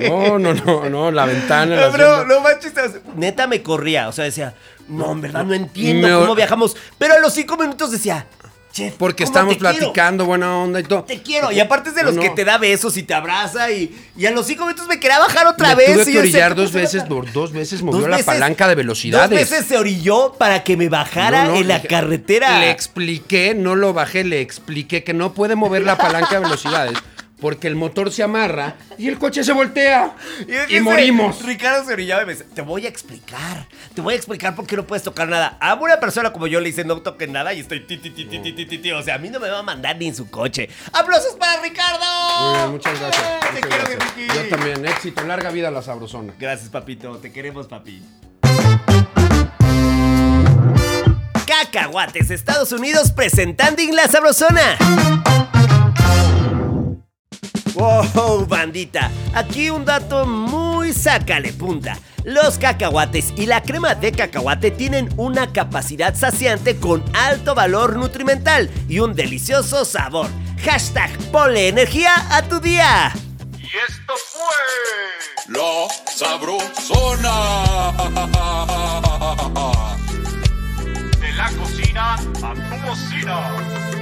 [0.08, 1.10] No, no, no, no.
[1.10, 1.76] La ventana.
[1.76, 2.72] No, bro, no manches.
[3.16, 4.08] Neta me corría.
[4.08, 4.54] O sea, decía,
[4.88, 6.76] no, en verdad no entiendo Me- cómo viajamos.
[6.98, 8.26] Pero a los cinco minutos decía,
[8.72, 8.94] chef.
[8.98, 9.76] Porque ¿cómo estamos quiero?
[9.78, 11.04] platicando, buena onda y todo.
[11.04, 11.52] Te quiero.
[11.52, 13.70] Y aparte es de los No, que te da besos y te abraza.
[13.70, 15.92] Y, y a los cinco minutos me quería bajar otra Me vez.
[16.02, 19.30] tuve que orillar ¿cómo dos veces, por dos veces movió Dos la palanca de velocidades.
[19.30, 22.58] Dos veces se orilló para que me bajara no, en la dije- carretera.
[22.58, 26.98] Le expliqué, no lo bajé, le expliqué que no puede mover la palanca de velocidades
[27.42, 30.14] porque el motor se amarra y el coche se voltea
[30.68, 31.44] Y, morimos.
[31.44, 34.64] Ricardo se orillaba y me dice, te voy a explicar, te voy a explicar por
[34.64, 35.58] qué no puedes tocar nada.
[35.60, 38.26] A una persona como yo le dice no toques nada y estoy ti, ti, ti,
[38.26, 38.92] ti, ti, ti, ti, ti.
[38.92, 40.68] O sea, a mí no me va a mandar ni en su coche.
[40.92, 42.04] ¡Aplausos para Ricardo!
[42.40, 43.24] Muy bien, muchas gracias.
[43.24, 44.14] ¡Eh, Te quiero, gracias.
[44.14, 44.28] Ricky.
[44.28, 46.32] Yo también, éxito, larga vida a la sabrosona.
[46.38, 47.16] Gracias, papito.
[47.16, 48.04] Te queremos, papi.
[51.44, 54.78] Cacahuates, Estados Unidos presentando en la sabrosona.
[57.74, 61.96] Wow, bandita, aquí un dato muy sácale punta.
[62.24, 68.70] Los cacahuates y la crema de cacahuate tienen una capacidad saciante con alto valor nutrimental
[68.88, 70.28] y un delicioso sabor.
[70.64, 73.12] Hashtag ponle energía a tu día.
[73.58, 74.54] Y esto fue
[75.48, 77.32] La Sabrosona.
[81.20, 84.01] De la cocina a tu bocina.